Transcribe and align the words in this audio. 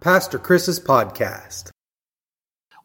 Pastor 0.00 0.38
Chris's 0.38 0.80
podcast. 0.80 1.72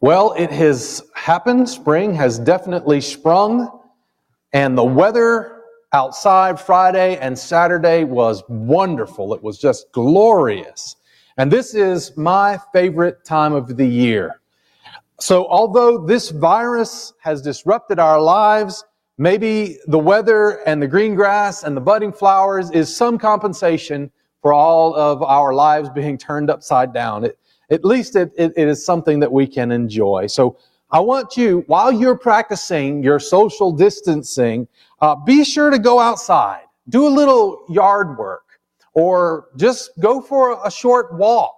Well, 0.02 0.34
it 0.36 0.50
has 0.50 1.02
happened. 1.14 1.66
Spring 1.66 2.14
has 2.14 2.38
definitely 2.38 3.00
sprung, 3.00 3.80
and 4.52 4.76
the 4.76 4.84
weather 4.84 5.62
outside 5.94 6.60
Friday 6.60 7.16
and 7.16 7.38
Saturday 7.38 8.04
was 8.04 8.42
wonderful. 8.50 9.32
It 9.32 9.42
was 9.42 9.58
just 9.58 9.90
glorious. 9.92 10.96
And 11.38 11.50
this 11.50 11.72
is 11.72 12.14
my 12.18 12.58
favorite 12.74 13.24
time 13.24 13.54
of 13.54 13.78
the 13.78 13.86
year. 13.86 14.42
So 15.18 15.46
although 15.46 15.96
this 15.96 16.28
virus 16.28 17.14
has 17.22 17.40
disrupted 17.40 17.98
our 17.98 18.20
lives, 18.20 18.84
maybe 19.16 19.78
the 19.86 19.98
weather 19.98 20.60
and 20.66 20.82
the 20.82 20.86
green 20.86 21.14
grass 21.14 21.62
and 21.62 21.74
the 21.74 21.80
budding 21.80 22.12
flowers 22.12 22.70
is 22.72 22.94
some 22.94 23.18
compensation 23.18 24.12
for 24.46 24.52
all 24.52 24.94
of 24.94 25.24
our 25.24 25.52
lives 25.52 25.88
being 25.88 26.16
turned 26.16 26.50
upside 26.50 26.94
down. 26.94 27.24
It, 27.24 27.36
at 27.68 27.84
least 27.84 28.14
it, 28.14 28.30
it, 28.38 28.52
it 28.56 28.68
is 28.68 28.86
something 28.86 29.18
that 29.18 29.32
we 29.32 29.44
can 29.44 29.72
enjoy. 29.72 30.28
So 30.28 30.56
I 30.88 31.00
want 31.00 31.36
you, 31.36 31.64
while 31.66 31.90
you're 31.90 32.16
practicing 32.16 33.02
your 33.02 33.18
social 33.18 33.72
distancing, 33.72 34.68
uh, 35.00 35.16
be 35.16 35.42
sure 35.42 35.68
to 35.70 35.80
go 35.80 35.98
outside, 35.98 36.62
do 36.88 37.08
a 37.08 37.10
little 37.10 37.64
yard 37.68 38.16
work, 38.16 38.44
or 38.92 39.48
just 39.56 39.90
go 39.98 40.20
for 40.20 40.64
a 40.64 40.70
short 40.70 41.12
walk. 41.14 41.56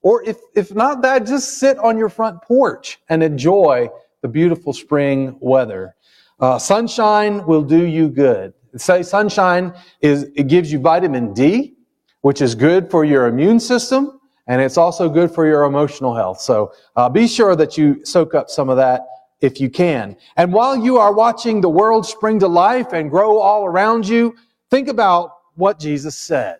Or 0.00 0.22
if, 0.22 0.38
if 0.54 0.74
not 0.74 1.02
that, 1.02 1.26
just 1.26 1.58
sit 1.58 1.76
on 1.80 1.98
your 1.98 2.08
front 2.08 2.40
porch 2.40 2.98
and 3.10 3.22
enjoy 3.22 3.90
the 4.22 4.28
beautiful 4.28 4.72
spring 4.72 5.36
weather. 5.40 5.96
Uh, 6.40 6.58
sunshine 6.58 7.44
will 7.44 7.62
do 7.62 7.84
you 7.84 8.08
good. 8.08 8.54
Say 8.78 9.02
sunshine 9.02 9.74
is, 10.00 10.30
it 10.34 10.44
gives 10.48 10.72
you 10.72 10.78
vitamin 10.78 11.34
D, 11.34 11.76
which 12.22 12.40
is 12.40 12.54
good 12.54 12.90
for 12.90 13.04
your 13.04 13.26
immune 13.26 13.60
system, 13.60 14.20
and 14.48 14.60
it's 14.60 14.76
also 14.76 15.08
good 15.08 15.30
for 15.30 15.46
your 15.46 15.64
emotional 15.64 16.14
health. 16.14 16.40
So 16.40 16.72
uh, 16.96 17.08
be 17.08 17.28
sure 17.28 17.54
that 17.54 17.78
you 17.78 18.04
soak 18.04 18.34
up 18.34 18.50
some 18.50 18.68
of 18.68 18.76
that 18.78 19.02
if 19.40 19.60
you 19.60 19.68
can. 19.68 20.16
And 20.36 20.52
while 20.52 20.76
you 20.76 20.98
are 20.98 21.12
watching 21.12 21.60
the 21.60 21.68
world 21.68 22.06
spring 22.06 22.38
to 22.40 22.48
life 22.48 22.92
and 22.92 23.10
grow 23.10 23.38
all 23.38 23.64
around 23.64 24.08
you, 24.08 24.34
think 24.70 24.88
about 24.88 25.36
what 25.54 25.78
Jesus 25.78 26.16
said. 26.16 26.58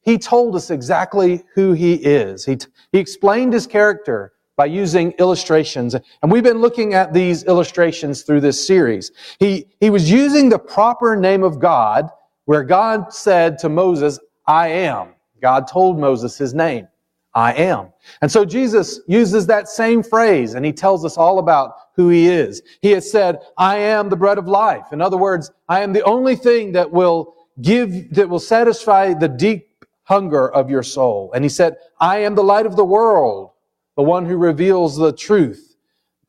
He 0.00 0.18
told 0.18 0.54
us 0.56 0.70
exactly 0.70 1.42
who 1.54 1.72
he 1.72 1.94
is. 1.94 2.44
He, 2.44 2.56
t- 2.56 2.68
he 2.92 2.98
explained 2.98 3.52
his 3.52 3.66
character 3.66 4.32
by 4.56 4.66
using 4.66 5.12
illustrations. 5.18 5.94
And 6.22 6.32
we've 6.32 6.42
been 6.42 6.60
looking 6.60 6.94
at 6.94 7.12
these 7.12 7.44
illustrations 7.44 8.22
through 8.22 8.40
this 8.40 8.66
series. 8.66 9.10
He, 9.38 9.66
he 9.80 9.90
was 9.90 10.10
using 10.10 10.48
the 10.48 10.58
proper 10.58 11.16
name 11.16 11.42
of 11.42 11.58
God 11.58 12.08
where 12.46 12.62
God 12.62 13.12
said 13.12 13.58
to 13.58 13.68
Moses, 13.68 14.18
I 14.46 14.68
am. 14.68 15.08
God 15.40 15.68
told 15.68 15.98
Moses 15.98 16.38
his 16.38 16.54
name. 16.54 16.88
I 17.34 17.52
am. 17.52 17.92
And 18.22 18.32
so 18.32 18.46
Jesus 18.46 19.00
uses 19.06 19.46
that 19.46 19.68
same 19.68 20.02
phrase 20.02 20.54
and 20.54 20.64
he 20.64 20.72
tells 20.72 21.04
us 21.04 21.18
all 21.18 21.38
about 21.38 21.74
who 21.94 22.08
he 22.08 22.28
is. 22.28 22.62
He 22.80 22.92
has 22.92 23.10
said, 23.10 23.40
I 23.58 23.76
am 23.76 24.08
the 24.08 24.16
bread 24.16 24.38
of 24.38 24.48
life. 24.48 24.86
In 24.90 25.02
other 25.02 25.18
words, 25.18 25.50
I 25.68 25.80
am 25.80 25.92
the 25.92 26.04
only 26.04 26.34
thing 26.34 26.72
that 26.72 26.90
will 26.90 27.34
give, 27.60 28.14
that 28.14 28.30
will 28.30 28.40
satisfy 28.40 29.12
the 29.12 29.28
deep 29.28 29.84
hunger 30.04 30.48
of 30.48 30.70
your 30.70 30.82
soul. 30.82 31.30
And 31.34 31.44
he 31.44 31.50
said, 31.50 31.76
I 32.00 32.18
am 32.18 32.36
the 32.36 32.44
light 32.44 32.64
of 32.64 32.76
the 32.76 32.84
world, 32.84 33.50
the 33.96 34.02
one 34.02 34.24
who 34.24 34.38
reveals 34.38 34.96
the 34.96 35.12
truth 35.12 35.76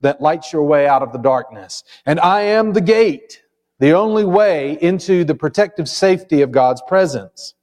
that 0.02 0.22
lights 0.22 0.52
your 0.52 0.64
way 0.64 0.88
out 0.88 1.04
of 1.04 1.14
the 1.14 1.20
darkness. 1.20 1.84
And 2.06 2.20
I 2.20 2.42
am 2.42 2.74
the 2.74 2.82
gate, 2.82 3.44
the 3.80 3.94
only 3.94 4.26
way 4.26 4.78
into 4.82 5.24
the 5.24 5.36
protective 5.36 5.88
safety 5.88 6.42
of 6.42 6.52
God's 6.52 6.82
presence. 6.88 7.54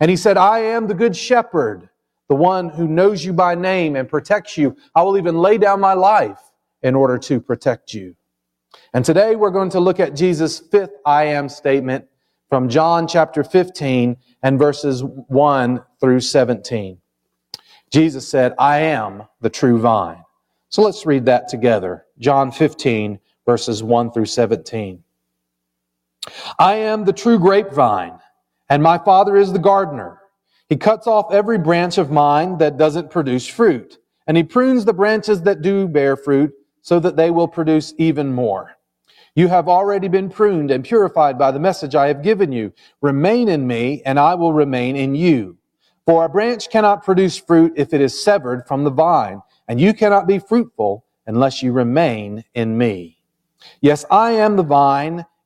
And 0.00 0.10
he 0.10 0.16
said, 0.16 0.36
I 0.36 0.60
am 0.60 0.86
the 0.86 0.94
good 0.94 1.16
shepherd 1.16 1.88
the 2.28 2.34
one 2.34 2.68
who 2.68 2.86
knows 2.86 3.24
you 3.24 3.32
by 3.32 3.54
name 3.54 3.96
and 3.96 4.08
protects 4.08 4.56
you. 4.56 4.76
I 4.94 5.02
will 5.02 5.18
even 5.18 5.38
lay 5.38 5.58
down 5.58 5.80
my 5.80 5.94
life 5.94 6.40
in 6.82 6.94
order 6.94 7.18
to 7.18 7.40
protect 7.40 7.94
you. 7.94 8.14
And 8.92 9.04
today 9.04 9.34
we're 9.34 9.50
going 9.50 9.70
to 9.70 9.80
look 9.80 9.98
at 9.98 10.14
Jesus' 10.14 10.58
fifth 10.58 10.92
I 11.04 11.24
am 11.24 11.48
statement 11.48 12.06
from 12.48 12.68
John 12.68 13.08
chapter 13.08 13.42
15 13.42 14.16
and 14.42 14.58
verses 14.58 15.02
1 15.02 15.82
through 16.00 16.20
17. 16.20 16.98
Jesus 17.90 18.28
said, 18.28 18.54
I 18.58 18.80
am 18.80 19.22
the 19.40 19.50
true 19.50 19.78
vine. 19.78 20.22
So 20.68 20.82
let's 20.82 21.06
read 21.06 21.24
that 21.26 21.48
together. 21.48 22.04
John 22.18 22.52
15 22.52 23.18
verses 23.46 23.82
1 23.82 24.12
through 24.12 24.26
17. 24.26 25.02
I 26.58 26.74
am 26.74 27.04
the 27.04 27.12
true 27.14 27.38
grapevine 27.38 28.18
and 28.68 28.82
my 28.82 28.98
father 28.98 29.36
is 29.36 29.52
the 29.52 29.58
gardener. 29.58 30.20
He 30.68 30.76
cuts 30.76 31.06
off 31.06 31.32
every 31.32 31.58
branch 31.58 31.96
of 31.98 32.10
mine 32.10 32.58
that 32.58 32.76
doesn't 32.76 33.10
produce 33.10 33.46
fruit, 33.46 33.98
and 34.26 34.36
he 34.36 34.42
prunes 34.42 34.84
the 34.84 34.92
branches 34.92 35.42
that 35.42 35.62
do 35.62 35.88
bear 35.88 36.16
fruit 36.16 36.52
so 36.82 37.00
that 37.00 37.16
they 37.16 37.30
will 37.30 37.48
produce 37.48 37.94
even 37.98 38.32
more. 38.32 38.76
You 39.34 39.48
have 39.48 39.68
already 39.68 40.08
been 40.08 40.28
pruned 40.28 40.70
and 40.70 40.84
purified 40.84 41.38
by 41.38 41.52
the 41.52 41.60
message 41.60 41.94
I 41.94 42.08
have 42.08 42.22
given 42.22 42.50
you. 42.50 42.72
Remain 43.00 43.48
in 43.48 43.66
me, 43.66 44.02
and 44.04 44.18
I 44.18 44.34
will 44.34 44.52
remain 44.52 44.96
in 44.96 45.14
you. 45.14 45.56
For 46.06 46.24
a 46.24 46.28
branch 46.28 46.70
cannot 46.70 47.04
produce 47.04 47.36
fruit 47.38 47.72
if 47.76 47.94
it 47.94 48.00
is 48.00 48.22
severed 48.22 48.66
from 48.66 48.84
the 48.84 48.90
vine, 48.90 49.40
and 49.68 49.80
you 49.80 49.94
cannot 49.94 50.26
be 50.26 50.38
fruitful 50.38 51.04
unless 51.26 51.62
you 51.62 51.72
remain 51.72 52.44
in 52.54 52.76
me. 52.76 53.18
Yes, 53.80 54.04
I 54.10 54.32
am 54.32 54.56
the 54.56 54.62
vine, 54.62 55.24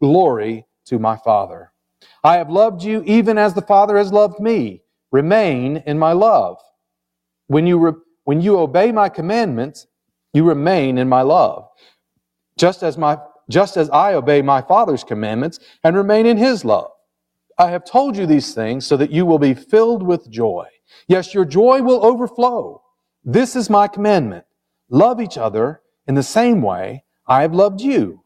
glory 0.00 0.66
to 0.86 0.98
my 0.98 1.16
Father. 1.16 1.72
I 2.24 2.36
have 2.36 2.50
loved 2.50 2.82
you 2.82 3.02
even 3.04 3.38
as 3.38 3.54
the 3.54 3.62
Father 3.62 3.96
has 3.96 4.12
loved 4.12 4.40
me. 4.40 4.82
Remain 5.12 5.82
in 5.86 5.98
my 5.98 6.12
love. 6.12 6.58
When 7.46 7.66
you, 7.66 7.78
re- 7.78 8.00
when 8.24 8.40
you 8.40 8.58
obey 8.58 8.92
my 8.92 9.08
commandments, 9.08 9.86
you 10.32 10.44
remain 10.44 10.98
in 10.98 11.08
my 11.08 11.22
love. 11.22 11.68
Just 12.56 12.82
as 12.82 12.96
my, 12.96 13.18
just 13.48 13.76
as 13.76 13.90
I 13.90 14.14
obey 14.14 14.42
my 14.42 14.62
Father's 14.62 15.04
commandments 15.04 15.58
and 15.82 15.96
remain 15.96 16.26
in 16.26 16.36
his 16.36 16.64
love. 16.64 16.90
I 17.58 17.70
have 17.70 17.84
told 17.84 18.16
you 18.16 18.26
these 18.26 18.54
things 18.54 18.86
so 18.86 18.96
that 18.96 19.10
you 19.10 19.26
will 19.26 19.38
be 19.38 19.54
filled 19.54 20.02
with 20.02 20.30
joy. 20.30 20.66
Yes, 21.08 21.34
your 21.34 21.44
joy 21.44 21.82
will 21.82 22.04
overflow. 22.04 22.82
This 23.24 23.54
is 23.54 23.68
my 23.68 23.86
commandment. 23.86 24.44
Love 24.88 25.20
each 25.20 25.36
other 25.36 25.82
in 26.06 26.14
the 26.14 26.22
same 26.22 26.62
way 26.62 27.04
I 27.26 27.42
have 27.42 27.54
loved 27.54 27.80
you. 27.80 28.22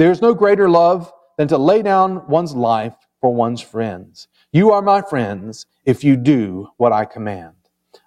There 0.00 0.10
is 0.10 0.22
no 0.22 0.32
greater 0.32 0.66
love 0.66 1.12
than 1.36 1.46
to 1.48 1.58
lay 1.58 1.82
down 1.82 2.26
one's 2.26 2.54
life 2.54 2.94
for 3.20 3.34
one's 3.34 3.60
friends. 3.60 4.28
You 4.50 4.70
are 4.70 4.80
my 4.80 5.02
friends 5.02 5.66
if 5.84 6.02
you 6.02 6.16
do 6.16 6.70
what 6.78 6.90
I 6.90 7.04
command. 7.04 7.52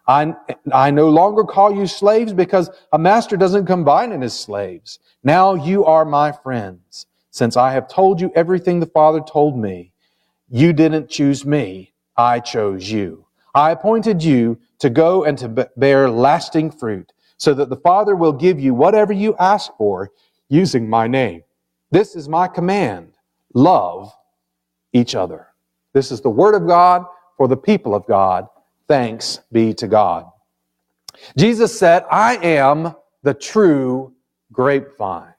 I, 0.07 0.33
I 0.73 0.89
no 0.89 1.09
longer 1.09 1.43
call 1.43 1.71
you 1.71 1.85
slaves 1.85 2.33
because 2.33 2.71
a 2.93 2.97
master 2.97 3.37
doesn't 3.37 3.67
combine 3.67 4.11
in 4.11 4.21
his 4.21 4.33
slaves. 4.33 4.97
Now 5.23 5.53
you 5.53 5.85
are 5.85 6.03
my 6.03 6.31
friends. 6.31 7.05
Since 7.29 7.57
I 7.57 7.73
have 7.73 7.87
told 7.87 8.19
you 8.19 8.31
everything 8.33 8.79
the 8.79 8.87
Father 8.87 9.21
told 9.21 9.55
me, 9.55 9.91
you 10.49 10.73
didn't 10.73 11.11
choose 11.11 11.45
me. 11.45 11.93
I 12.17 12.39
chose 12.39 12.89
you. 12.89 13.27
I 13.53 13.69
appointed 13.69 14.23
you 14.23 14.57
to 14.79 14.89
go 14.89 15.25
and 15.25 15.37
to 15.37 15.69
bear 15.77 16.09
lasting 16.09 16.71
fruit 16.71 17.13
so 17.37 17.53
that 17.53 17.69
the 17.69 17.77
Father 17.77 18.15
will 18.15 18.33
give 18.33 18.59
you 18.59 18.73
whatever 18.73 19.13
you 19.13 19.35
ask 19.37 19.71
for 19.77 20.09
using 20.49 20.89
my 20.89 21.05
name. 21.05 21.43
This 21.93 22.15
is 22.15 22.27
my 22.27 22.47
command. 22.47 23.13
Love 23.53 24.11
each 24.93 25.13
other. 25.13 25.49
This 25.93 26.11
is 26.11 26.21
the 26.21 26.29
word 26.29 26.55
of 26.55 26.65
God 26.67 27.05
for 27.37 27.47
the 27.47 27.55
people 27.55 27.93
of 27.93 28.03
God. 28.07 28.47
Thanks 28.87 29.41
be 29.51 29.75
to 29.75 29.87
God. 29.87 30.25
Jesus 31.37 31.77
said, 31.77 32.03
I 32.09 32.37
am 32.37 32.95
the 33.21 33.35
true 33.35 34.11
grapevine. 34.51 35.35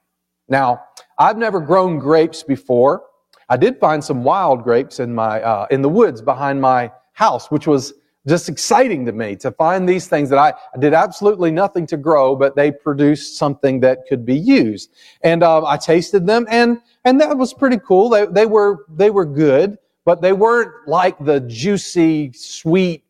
Now, 0.47 0.81
I've 1.19 1.37
never 1.37 1.59
grown 1.59 1.99
grapes 1.99 2.41
before. 2.41 3.03
I 3.49 3.57
did 3.57 3.77
find 3.77 4.01
some 4.01 4.23
wild 4.23 4.63
grapes 4.63 5.01
in 5.01 5.13
my, 5.13 5.41
uh, 5.41 5.67
in 5.71 5.81
the 5.81 5.89
woods 5.89 6.21
behind 6.21 6.61
my 6.61 6.89
house, 7.11 7.51
which 7.51 7.67
was 7.67 7.95
just 8.27 8.49
exciting 8.49 9.05
to 9.05 9.11
me 9.11 9.35
to 9.37 9.51
find 9.51 9.87
these 9.87 10.07
things 10.07 10.29
that 10.29 10.39
I, 10.39 10.53
I 10.73 10.79
did 10.79 10.93
absolutely 10.93 11.51
nothing 11.51 11.85
to 11.87 11.97
grow, 11.97 12.35
but 12.35 12.55
they 12.55 12.71
produced 12.71 13.37
something 13.37 13.79
that 13.81 13.99
could 14.07 14.25
be 14.25 14.37
used. 14.37 14.91
And 15.21 15.43
uh, 15.43 15.65
I 15.65 15.77
tasted 15.77 16.25
them, 16.25 16.45
and 16.49 16.79
and 17.03 17.21
that 17.21 17.37
was 17.37 17.53
pretty 17.53 17.79
cool. 17.79 18.09
They 18.09 18.25
they 18.25 18.45
were 18.45 18.85
they 18.89 19.09
were 19.09 19.25
good 19.25 19.77
but 20.05 20.21
they 20.21 20.33
weren't 20.33 20.87
like 20.87 21.17
the 21.25 21.41
juicy, 21.41 22.31
sweet, 22.33 23.03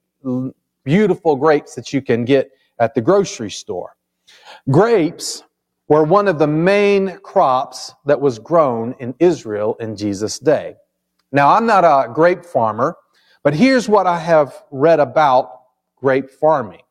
beautiful 0.83 1.35
grapes 1.35 1.75
that 1.75 1.93
you 1.93 2.01
can 2.01 2.25
get 2.25 2.51
at 2.79 2.95
the 2.95 3.01
grocery 3.01 3.51
store. 3.51 3.95
Grapes 4.71 5.43
were 5.89 6.03
one 6.03 6.27
of 6.27 6.39
the 6.39 6.47
main 6.47 7.19
crops 7.19 7.93
that 8.05 8.19
was 8.19 8.39
grown 8.39 8.95
in 8.99 9.13
Israel 9.19 9.75
in 9.79 9.95
Jesus' 9.95 10.39
day. 10.39 10.75
Now, 11.31 11.49
I'm 11.49 11.65
not 11.65 11.83
a 11.83 12.11
grape 12.11 12.45
farmer, 12.45 12.95
but 13.45 13.53
here's 13.53 13.87
what 13.87 14.07
I 14.07 14.17
have 14.17 14.63
read 14.71 14.99
about 14.99 15.61
grape 15.97 16.31
farming. 16.31 16.81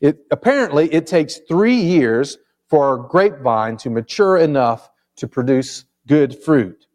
It, 0.00 0.16
apparently, 0.30 0.90
it 0.90 1.06
takes 1.06 1.40
three 1.46 1.76
years 1.76 2.38
for 2.70 2.94
a 2.94 3.06
grapevine 3.06 3.76
to 3.76 3.90
mature 3.90 4.38
enough 4.38 4.88
to 5.16 5.28
produce 5.28 5.84
good 6.06 6.42
fruit. 6.42 6.86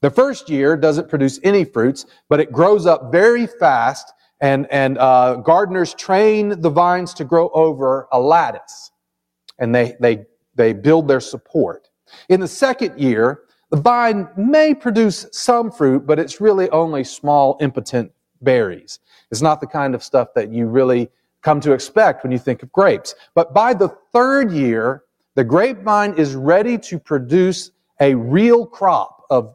The 0.00 0.10
first 0.10 0.48
year 0.48 0.76
doesn't 0.76 1.08
produce 1.08 1.40
any 1.42 1.64
fruits, 1.64 2.06
but 2.28 2.38
it 2.38 2.52
grows 2.52 2.86
up 2.86 3.10
very 3.10 3.48
fast, 3.48 4.12
and, 4.40 4.68
and 4.70 4.96
uh, 4.98 5.34
gardeners 5.36 5.92
train 5.94 6.60
the 6.60 6.70
vines 6.70 7.14
to 7.14 7.24
grow 7.24 7.48
over 7.48 8.06
a 8.12 8.20
lattice, 8.20 8.92
and 9.58 9.74
they, 9.74 9.96
they, 9.98 10.24
they 10.54 10.72
build 10.72 11.08
their 11.08 11.18
support. 11.18 11.88
In 12.28 12.38
the 12.38 12.46
second 12.46 12.96
year, 12.96 13.40
the 13.70 13.76
vine 13.76 14.28
may 14.36 14.72
produce 14.72 15.26
some 15.32 15.72
fruit, 15.72 16.06
but 16.06 16.20
it's 16.20 16.40
really 16.40 16.70
only 16.70 17.02
small, 17.02 17.58
impotent 17.60 18.12
berries. 18.42 19.00
It's 19.30 19.42
not 19.42 19.60
the 19.60 19.66
kind 19.66 19.94
of 19.94 20.02
stuff 20.02 20.28
that 20.34 20.50
you 20.50 20.66
really 20.66 21.10
come 21.42 21.60
to 21.60 21.72
expect 21.72 22.22
when 22.22 22.32
you 22.32 22.38
think 22.38 22.62
of 22.62 22.72
grapes. 22.72 23.14
But 23.34 23.54
by 23.54 23.74
the 23.74 23.88
third 24.12 24.50
year, 24.50 25.04
the 25.34 25.44
grapevine 25.44 26.14
is 26.14 26.34
ready 26.34 26.78
to 26.78 26.98
produce 26.98 27.70
a 28.00 28.14
real 28.14 28.66
crop 28.66 29.24
of 29.30 29.54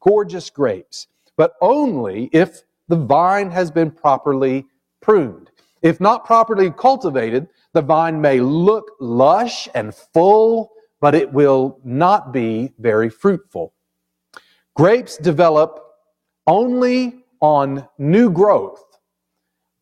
gorgeous 0.00 0.50
grapes, 0.50 1.08
but 1.36 1.54
only 1.60 2.30
if 2.32 2.62
the 2.88 2.96
vine 2.96 3.50
has 3.50 3.70
been 3.70 3.90
properly 3.90 4.66
pruned. 5.00 5.50
If 5.82 6.00
not 6.00 6.24
properly 6.24 6.70
cultivated, 6.70 7.48
the 7.72 7.82
vine 7.82 8.20
may 8.20 8.40
look 8.40 8.92
lush 9.00 9.68
and 9.74 9.94
full, 9.94 10.70
but 11.00 11.14
it 11.14 11.32
will 11.32 11.78
not 11.84 12.32
be 12.32 12.72
very 12.78 13.10
fruitful. 13.10 13.74
Grapes 14.74 15.16
develop 15.16 15.80
only 16.46 17.23
on 17.44 17.86
new 17.98 18.30
growth, 18.30 18.82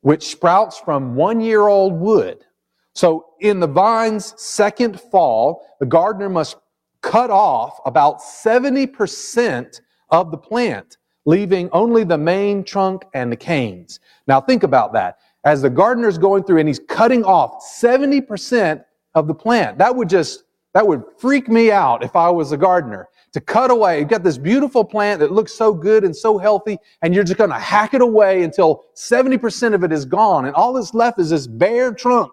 which 0.00 0.26
sprouts 0.26 0.80
from 0.80 1.14
one 1.14 1.40
year 1.40 1.68
old 1.68 1.92
wood. 1.94 2.44
So 2.92 3.26
in 3.38 3.60
the 3.60 3.68
vine's 3.68 4.34
second 4.36 5.00
fall, 5.00 5.64
the 5.78 5.86
gardener 5.86 6.28
must 6.28 6.56
cut 7.02 7.30
off 7.30 7.78
about 7.86 8.20
70% 8.20 9.80
of 10.10 10.32
the 10.32 10.36
plant, 10.36 10.96
leaving 11.24 11.70
only 11.70 12.02
the 12.02 12.18
main 12.18 12.64
trunk 12.64 13.04
and 13.14 13.30
the 13.30 13.36
canes. 13.36 14.00
Now 14.26 14.40
think 14.40 14.64
about 14.64 14.92
that. 14.94 15.18
As 15.44 15.62
the 15.62 15.70
gardener's 15.70 16.18
going 16.18 16.42
through 16.42 16.58
and 16.58 16.68
he's 16.68 16.80
cutting 16.88 17.24
off 17.24 17.62
70% 17.64 18.84
of 19.14 19.28
the 19.28 19.34
plant, 19.34 19.78
that 19.78 19.94
would 19.94 20.08
just, 20.08 20.42
that 20.74 20.84
would 20.84 21.04
freak 21.16 21.48
me 21.48 21.70
out 21.70 22.02
if 22.02 22.16
I 22.16 22.28
was 22.28 22.50
a 22.50 22.56
gardener. 22.56 23.08
To 23.32 23.40
cut 23.40 23.70
away, 23.70 23.99
you've 23.99 24.08
got 24.08 24.23
this 24.23 24.37
beautiful 24.37 24.84
plant 24.84 25.20
that 25.20 25.32
looks 25.32 25.55
so 25.55 25.73
good 25.73 26.05
and 26.05 26.14
so 26.14 26.37
healthy, 26.37 26.79
and 27.00 27.14
you're 27.14 27.25
just 27.25 27.38
gonna 27.38 27.58
hack 27.58 27.94
it 27.94 28.02
away 28.02 28.43
until 28.43 28.84
70% 28.94 29.75
of 29.75 29.84
it 29.84 29.93
is 29.93 30.05
gone, 30.05 30.44
and 30.44 30.55
all 30.55 30.75
that's 30.75 30.93
left 30.93 31.19
is 31.19 31.31
this 31.31 31.46
bare 31.46 31.94
trunk. 31.94 32.31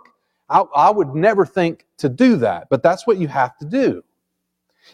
I, 0.49 0.63
I 0.75 0.89
would 0.89 1.15
never 1.15 1.45
think 1.45 1.85
to 1.99 2.09
do 2.09 2.35
that, 2.37 2.67
but 2.69 2.83
that's 2.83 3.07
what 3.07 3.17
you 3.17 3.27
have 3.29 3.57
to 3.59 3.65
do. 3.65 4.03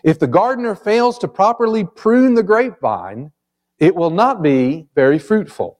If 0.04 0.20
the 0.20 0.28
gardener 0.28 0.76
fails 0.76 1.18
to 1.20 1.28
properly 1.28 1.84
prune 1.84 2.36
the 2.36 2.44
grapevine, 2.44 3.32
it 3.80 3.96
will 3.96 4.10
not 4.10 4.42
be 4.42 4.88
very 4.96 5.18
fruitful. 5.20 5.80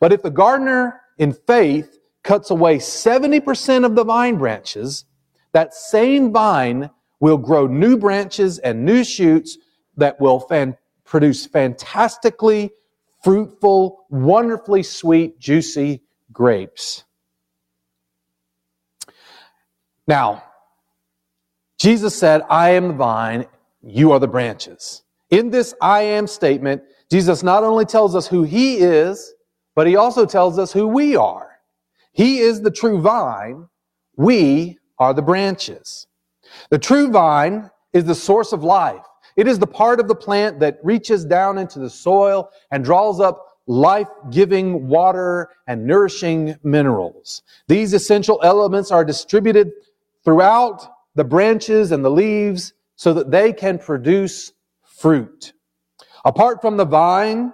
But 0.00 0.12
if 0.12 0.22
the 0.22 0.30
gardener 0.30 1.00
in 1.18 1.32
faith 1.32 1.98
cuts 2.22 2.50
away 2.50 2.78
70% 2.78 3.84
of 3.84 3.94
the 3.94 4.04
vine 4.04 4.36
branches, 4.36 5.04
that 5.52 5.74
same 5.74 6.32
vine 6.32 6.90
will 7.20 7.38
grow 7.38 7.66
new 7.66 7.96
branches 7.96 8.58
and 8.58 8.84
new 8.84 9.04
shoots 9.04 9.58
that 9.96 10.20
will 10.20 10.40
fan- 10.40 10.76
produce 11.04 11.46
fantastically 11.46 12.70
fruitful, 13.22 14.06
wonderfully 14.10 14.82
sweet, 14.82 15.38
juicy 15.38 16.02
grapes. 16.32 17.04
Now, 20.06 20.42
Jesus 21.78 22.14
said, 22.16 22.42
I 22.48 22.70
am 22.70 22.88
the 22.88 22.94
vine, 22.94 23.46
you 23.82 24.12
are 24.12 24.18
the 24.18 24.28
branches. 24.28 25.02
In 25.30 25.50
this 25.50 25.74
I 25.80 26.02
am 26.02 26.26
statement, 26.26 26.82
Jesus 27.10 27.42
not 27.42 27.64
only 27.64 27.84
tells 27.84 28.16
us 28.16 28.26
who 28.26 28.42
he 28.42 28.78
is, 28.78 29.34
but 29.74 29.86
he 29.86 29.96
also 29.96 30.26
tells 30.26 30.58
us 30.58 30.72
who 30.72 30.86
we 30.86 31.16
are. 31.16 31.50
He 32.12 32.38
is 32.38 32.62
the 32.62 32.70
true 32.70 33.00
vine. 33.00 33.68
We 34.16 34.78
are 34.98 35.14
the 35.14 35.22
branches. 35.22 36.06
The 36.70 36.78
true 36.78 37.10
vine 37.10 37.70
is 37.92 38.04
the 38.04 38.14
source 38.14 38.52
of 38.52 38.64
life. 38.64 39.04
It 39.36 39.46
is 39.46 39.58
the 39.58 39.66
part 39.66 40.00
of 40.00 40.08
the 40.08 40.14
plant 40.14 40.60
that 40.60 40.78
reaches 40.82 41.24
down 41.24 41.58
into 41.58 41.78
the 41.78 41.90
soil 41.90 42.50
and 42.70 42.84
draws 42.84 43.20
up 43.20 43.44
life-giving 43.66 44.88
water 44.88 45.50
and 45.66 45.86
nourishing 45.86 46.56
minerals. 46.62 47.42
These 47.68 47.92
essential 47.92 48.40
elements 48.42 48.90
are 48.90 49.04
distributed 49.04 49.72
throughout 50.24 50.88
the 51.14 51.24
branches 51.24 51.92
and 51.92 52.04
the 52.04 52.10
leaves 52.10 52.72
so 52.96 53.12
that 53.14 53.30
they 53.30 53.52
can 53.52 53.78
produce 53.78 54.52
fruit. 54.82 55.52
Apart 56.24 56.60
from 56.60 56.76
the 56.76 56.84
vine, 56.84 57.52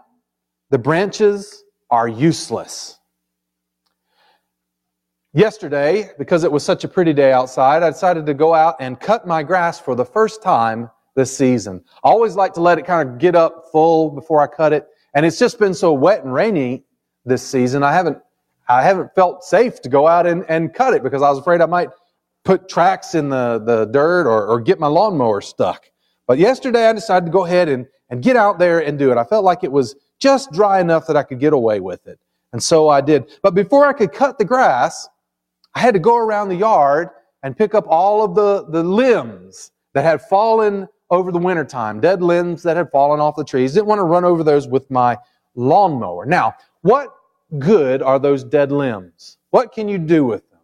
the 0.70 0.78
branches 0.78 1.64
are 1.90 2.08
useless. 2.08 2.98
Yesterday, 5.36 6.10
because 6.16 6.44
it 6.44 6.52
was 6.52 6.62
such 6.62 6.84
a 6.84 6.88
pretty 6.88 7.12
day 7.12 7.32
outside, 7.32 7.82
I 7.82 7.90
decided 7.90 8.24
to 8.26 8.34
go 8.34 8.54
out 8.54 8.76
and 8.78 9.00
cut 9.00 9.26
my 9.26 9.42
grass 9.42 9.80
for 9.80 9.96
the 9.96 10.04
first 10.04 10.44
time 10.44 10.88
this 11.16 11.36
season. 11.36 11.82
I 12.04 12.08
always 12.08 12.36
like 12.36 12.52
to 12.54 12.60
let 12.60 12.78
it 12.78 12.86
kind 12.86 13.08
of 13.08 13.18
get 13.18 13.34
up 13.34 13.64
full 13.72 14.10
before 14.10 14.40
I 14.40 14.46
cut 14.46 14.72
it. 14.72 14.86
And 15.12 15.26
it's 15.26 15.36
just 15.36 15.58
been 15.58 15.74
so 15.74 15.92
wet 15.92 16.22
and 16.22 16.32
rainy 16.32 16.84
this 17.24 17.42
season. 17.42 17.82
I 17.82 17.92
haven't, 17.92 18.18
I 18.68 18.84
haven't 18.84 19.12
felt 19.16 19.42
safe 19.42 19.80
to 19.82 19.88
go 19.88 20.06
out 20.06 20.24
and, 20.24 20.44
and 20.48 20.72
cut 20.72 20.94
it 20.94 21.02
because 21.02 21.20
I 21.20 21.30
was 21.30 21.40
afraid 21.40 21.60
I 21.60 21.66
might 21.66 21.90
put 22.44 22.68
tracks 22.68 23.16
in 23.16 23.28
the, 23.28 23.58
the 23.58 23.86
dirt 23.86 24.28
or, 24.28 24.46
or 24.46 24.60
get 24.60 24.78
my 24.78 24.86
lawnmower 24.86 25.40
stuck. 25.40 25.90
But 26.28 26.38
yesterday 26.38 26.88
I 26.88 26.92
decided 26.92 27.26
to 27.26 27.32
go 27.32 27.44
ahead 27.44 27.68
and, 27.68 27.86
and 28.08 28.22
get 28.22 28.36
out 28.36 28.60
there 28.60 28.78
and 28.78 28.96
do 28.96 29.10
it. 29.10 29.18
I 29.18 29.24
felt 29.24 29.44
like 29.44 29.64
it 29.64 29.72
was 29.72 29.96
just 30.20 30.52
dry 30.52 30.80
enough 30.80 31.08
that 31.08 31.16
I 31.16 31.24
could 31.24 31.40
get 31.40 31.52
away 31.52 31.80
with 31.80 32.06
it. 32.06 32.20
And 32.52 32.62
so 32.62 32.88
I 32.88 33.00
did. 33.00 33.32
But 33.42 33.56
before 33.56 33.84
I 33.84 33.92
could 33.92 34.12
cut 34.12 34.38
the 34.38 34.44
grass, 34.44 35.08
I 35.74 35.80
had 35.80 35.94
to 35.94 36.00
go 36.00 36.16
around 36.16 36.48
the 36.48 36.56
yard 36.56 37.10
and 37.42 37.56
pick 37.56 37.74
up 37.74 37.84
all 37.88 38.24
of 38.24 38.34
the, 38.34 38.66
the 38.70 38.82
limbs 38.82 39.72
that 39.92 40.04
had 40.04 40.22
fallen 40.22 40.88
over 41.10 41.30
the 41.30 41.38
wintertime, 41.38 42.00
dead 42.00 42.22
limbs 42.22 42.62
that 42.62 42.76
had 42.76 42.90
fallen 42.90 43.20
off 43.20 43.36
the 43.36 43.44
trees. 43.44 43.74
Didn't 43.74 43.86
want 43.86 43.98
to 43.98 44.04
run 44.04 44.24
over 44.24 44.42
those 44.42 44.66
with 44.66 44.90
my 44.90 45.16
lawnmower. 45.54 46.26
Now, 46.26 46.54
what 46.82 47.14
good 47.58 48.02
are 48.02 48.18
those 48.18 48.44
dead 48.44 48.72
limbs? 48.72 49.38
What 49.50 49.72
can 49.72 49.88
you 49.88 49.98
do 49.98 50.24
with 50.24 50.48
them? 50.50 50.60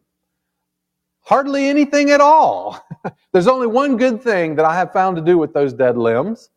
Hardly 1.20 1.68
anything 1.68 2.10
at 2.10 2.20
all. 2.20 2.84
There's 3.32 3.46
only 3.46 3.66
one 3.66 3.96
good 3.96 4.22
thing 4.22 4.56
that 4.56 4.64
I 4.64 4.74
have 4.74 4.92
found 4.92 5.16
to 5.16 5.22
do 5.22 5.38
with 5.38 5.52
those 5.52 5.72
dead 5.72 5.96
limbs. 5.96 6.50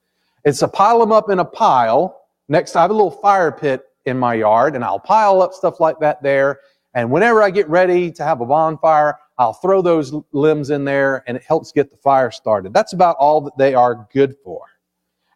It's 0.46 0.60
to 0.60 0.68
pile 0.68 1.00
them 1.00 1.12
up 1.12 1.30
in 1.30 1.40
a 1.40 1.46
pile. 1.46 2.22
Next, 2.48 2.76
I 2.76 2.82
have 2.82 2.90
a 2.92 2.94
little 2.94 3.12
fire 3.12 3.52
pit 3.52 3.84
in 4.06 4.18
my 4.18 4.34
yard 4.34 4.76
and 4.76 4.84
I'll 4.84 5.00
pile 5.00 5.42
up 5.42 5.54
stuff 5.54 5.80
like 5.80 6.00
that 6.00 6.22
there. 6.24 6.60
And 6.94 7.10
whenever 7.10 7.42
I 7.42 7.50
get 7.50 7.68
ready 7.70 8.12
to 8.12 8.24
have 8.24 8.42
a 8.42 8.46
bonfire, 8.46 9.18
I'll 9.38 9.54
throw 9.54 9.82
those 9.82 10.14
limbs 10.32 10.70
in 10.70 10.86
there 10.86 11.24
and 11.28 11.36
it 11.36 11.44
helps 11.44 11.72
get 11.72 11.90
the 11.90 11.98
fire 11.98 12.30
started. 12.30 12.74
That's 12.74 12.94
about 12.94 13.16
all 13.18 13.42
that 13.42 13.58
they 13.58 13.74
are 13.74 14.08
good 14.14 14.36
for. 14.44 14.62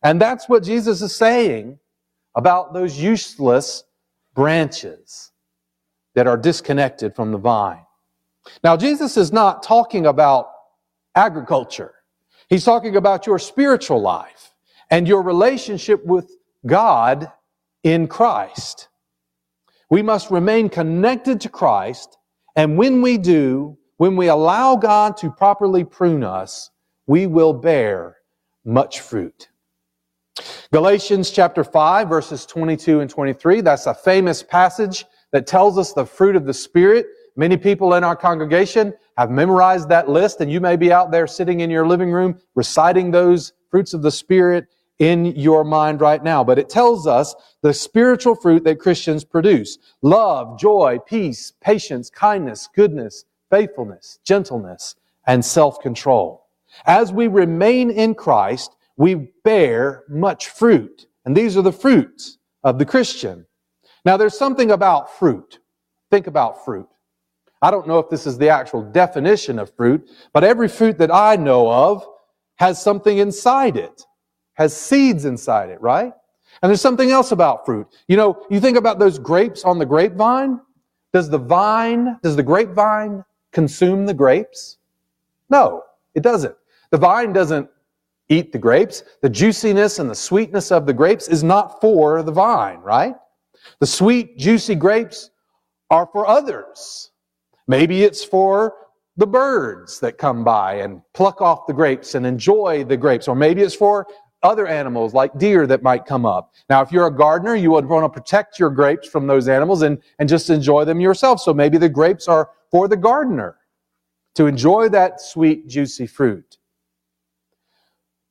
And 0.03 0.21
that's 0.21 0.47
what 0.47 0.63
Jesus 0.63 1.01
is 1.01 1.15
saying 1.15 1.79
about 2.35 2.73
those 2.73 2.99
useless 2.99 3.83
branches 4.35 5.31
that 6.13 6.27
are 6.27 6.37
disconnected 6.37 7.15
from 7.15 7.31
the 7.31 7.37
vine. 7.37 7.83
Now, 8.63 8.77
Jesus 8.77 9.17
is 9.17 9.33
not 9.33 9.63
talking 9.63 10.05
about 10.05 10.51
agriculture. 11.15 11.95
He's 12.47 12.63
talking 12.63 12.95
about 12.95 13.25
your 13.25 13.39
spiritual 13.39 14.01
life 14.01 14.53
and 14.89 15.07
your 15.07 15.21
relationship 15.21 16.05
with 16.05 16.31
God 16.65 17.31
in 17.83 18.07
Christ. 18.07 18.87
We 19.89 20.01
must 20.01 20.31
remain 20.31 20.69
connected 20.69 21.41
to 21.41 21.49
Christ, 21.49 22.17
and 22.55 22.77
when 22.77 23.01
we 23.01 23.17
do, 23.17 23.77
when 23.97 24.15
we 24.15 24.27
allow 24.27 24.75
God 24.75 25.17
to 25.17 25.31
properly 25.31 25.83
prune 25.83 26.23
us, 26.23 26.69
we 27.05 27.25
will 27.25 27.53
bear 27.53 28.17
much 28.65 28.99
fruit. 28.99 29.49
Galatians 30.71 31.31
chapter 31.31 31.63
5 31.63 32.09
verses 32.09 32.45
22 32.45 32.99
and 32.99 33.09
23, 33.09 33.61
that's 33.61 33.87
a 33.87 33.93
famous 33.93 34.43
passage 34.43 35.05
that 35.31 35.47
tells 35.47 35.77
us 35.77 35.93
the 35.93 36.05
fruit 36.05 36.35
of 36.35 36.45
the 36.45 36.53
Spirit 36.53 37.07
Many 37.39 37.55
people 37.55 37.93
in 37.93 38.03
our 38.03 38.15
congregation 38.15 38.95
have 39.15 39.29
memorized 39.29 39.89
that 39.89 40.09
list, 40.09 40.41
and 40.41 40.51
you 40.51 40.59
may 40.59 40.75
be 40.75 40.91
out 40.91 41.11
there 41.11 41.27
sitting 41.27 41.59
in 41.59 41.69
your 41.69 41.87
living 41.87 42.11
room 42.11 42.39
reciting 42.55 43.11
those 43.11 43.53
fruits 43.69 43.93
of 43.93 44.01
the 44.01 44.09
Spirit 44.09 44.65
in 44.99 45.25
your 45.35 45.63
mind 45.63 46.01
right 46.01 46.23
now. 46.23 46.43
But 46.43 46.59
it 46.59 46.69
tells 46.69 47.05
us 47.07 47.35
the 47.61 47.73
spiritual 47.73 48.35
fruit 48.35 48.63
that 48.63 48.79
Christians 48.79 49.23
produce. 49.23 49.77
Love, 50.01 50.59
joy, 50.59 50.99
peace, 51.05 51.53
patience, 51.61 52.09
kindness, 52.09 52.67
goodness, 52.75 53.25
faithfulness, 53.49 54.19
gentleness, 54.23 54.95
and 55.25 55.43
self-control. 55.43 56.45
As 56.85 57.11
we 57.11 57.27
remain 57.27 57.89
in 57.91 58.15
Christ, 58.15 58.75
we 58.97 59.29
bear 59.43 60.03
much 60.09 60.49
fruit. 60.49 61.07
And 61.25 61.35
these 61.35 61.57
are 61.57 61.61
the 61.61 61.71
fruits 61.71 62.37
of 62.63 62.79
the 62.79 62.85
Christian. 62.85 63.45
Now 64.03 64.17
there's 64.17 64.37
something 64.37 64.71
about 64.71 65.17
fruit. 65.17 65.59
Think 66.09 66.27
about 66.27 66.63
fruit. 66.65 66.87
I 67.61 67.71
don't 67.71 67.87
know 67.87 67.99
if 67.99 68.09
this 68.09 68.25
is 68.25 68.37
the 68.37 68.49
actual 68.49 68.81
definition 68.81 69.59
of 69.59 69.75
fruit, 69.75 70.09
but 70.31 70.43
every 70.43 70.67
fruit 70.67 70.97
that 70.99 71.13
I 71.13 71.35
know 71.35 71.71
of 71.71 72.05
has 72.55 72.81
something 72.81 73.17
inside 73.17 73.77
it, 73.77 74.05
has 74.57 74.75
seeds 74.75 75.25
inside 75.25 75.69
it, 75.69 75.79
right? 75.81 76.11
And 76.61 76.69
there's 76.69 76.81
something 76.81 77.11
else 77.11 77.31
about 77.31 77.65
fruit. 77.65 77.87
You 78.07 78.17
know, 78.17 78.45
you 78.49 78.59
think 78.59 78.77
about 78.77 78.97
those 78.97 79.19
grapes 79.19 79.63
on 79.63 79.77
the 79.77 79.85
grapevine. 79.85 80.59
Does 81.13 81.29
the 81.29 81.37
vine, 81.37 82.17
does 82.23 82.35
the 82.35 82.43
grapevine 82.43 83.23
consume 83.51 84.05
the 84.05 84.13
grapes? 84.13 84.77
No, 85.49 85.83
it 86.15 86.23
doesn't. 86.23 86.55
The 86.89 86.97
vine 86.97 87.33
doesn't 87.33 87.69
eat 88.29 88.51
the 88.51 88.57
grapes. 88.57 89.03
The 89.21 89.29
juiciness 89.29 89.99
and 89.99 90.09
the 90.09 90.15
sweetness 90.15 90.71
of 90.71 90.85
the 90.85 90.93
grapes 90.93 91.27
is 91.27 91.43
not 91.43 91.79
for 91.79 92.23
the 92.23 92.31
vine, 92.31 92.79
right? 92.79 93.15
The 93.79 93.87
sweet, 93.87 94.37
juicy 94.37 94.75
grapes 94.75 95.29
are 95.89 96.07
for 96.11 96.27
others. 96.27 97.11
Maybe 97.67 98.03
it's 98.03 98.23
for 98.23 98.73
the 99.17 99.27
birds 99.27 99.99
that 99.99 100.17
come 100.17 100.43
by 100.43 100.75
and 100.75 101.01
pluck 101.13 101.41
off 101.41 101.67
the 101.67 101.73
grapes 101.73 102.15
and 102.15 102.25
enjoy 102.25 102.83
the 102.83 102.97
grapes. 102.97 103.27
Or 103.27 103.35
maybe 103.35 103.61
it's 103.61 103.75
for 103.75 104.07
other 104.43 104.67
animals 104.67 105.13
like 105.13 105.37
deer 105.37 105.65
that 105.67 105.83
might 105.83 106.05
come 106.05 106.25
up. 106.25 106.53
Now, 106.69 106.81
if 106.81 106.91
you're 106.91 107.07
a 107.07 107.15
gardener, 107.15 107.55
you 107.55 107.71
would 107.71 107.85
want 107.85 108.05
to 108.05 108.09
protect 108.09 108.59
your 108.59 108.69
grapes 108.69 109.07
from 109.07 109.27
those 109.27 109.47
animals 109.47 109.81
and, 109.81 110.01
and 110.19 110.29
just 110.29 110.49
enjoy 110.49 110.85
them 110.85 110.99
yourself. 110.99 111.41
So 111.41 111.53
maybe 111.53 111.77
the 111.77 111.89
grapes 111.89 112.27
are 112.27 112.51
for 112.71 112.87
the 112.87 112.97
gardener 112.97 113.57
to 114.35 114.45
enjoy 114.45 114.89
that 114.89 115.19
sweet, 115.19 115.67
juicy 115.67 116.07
fruit. 116.07 116.57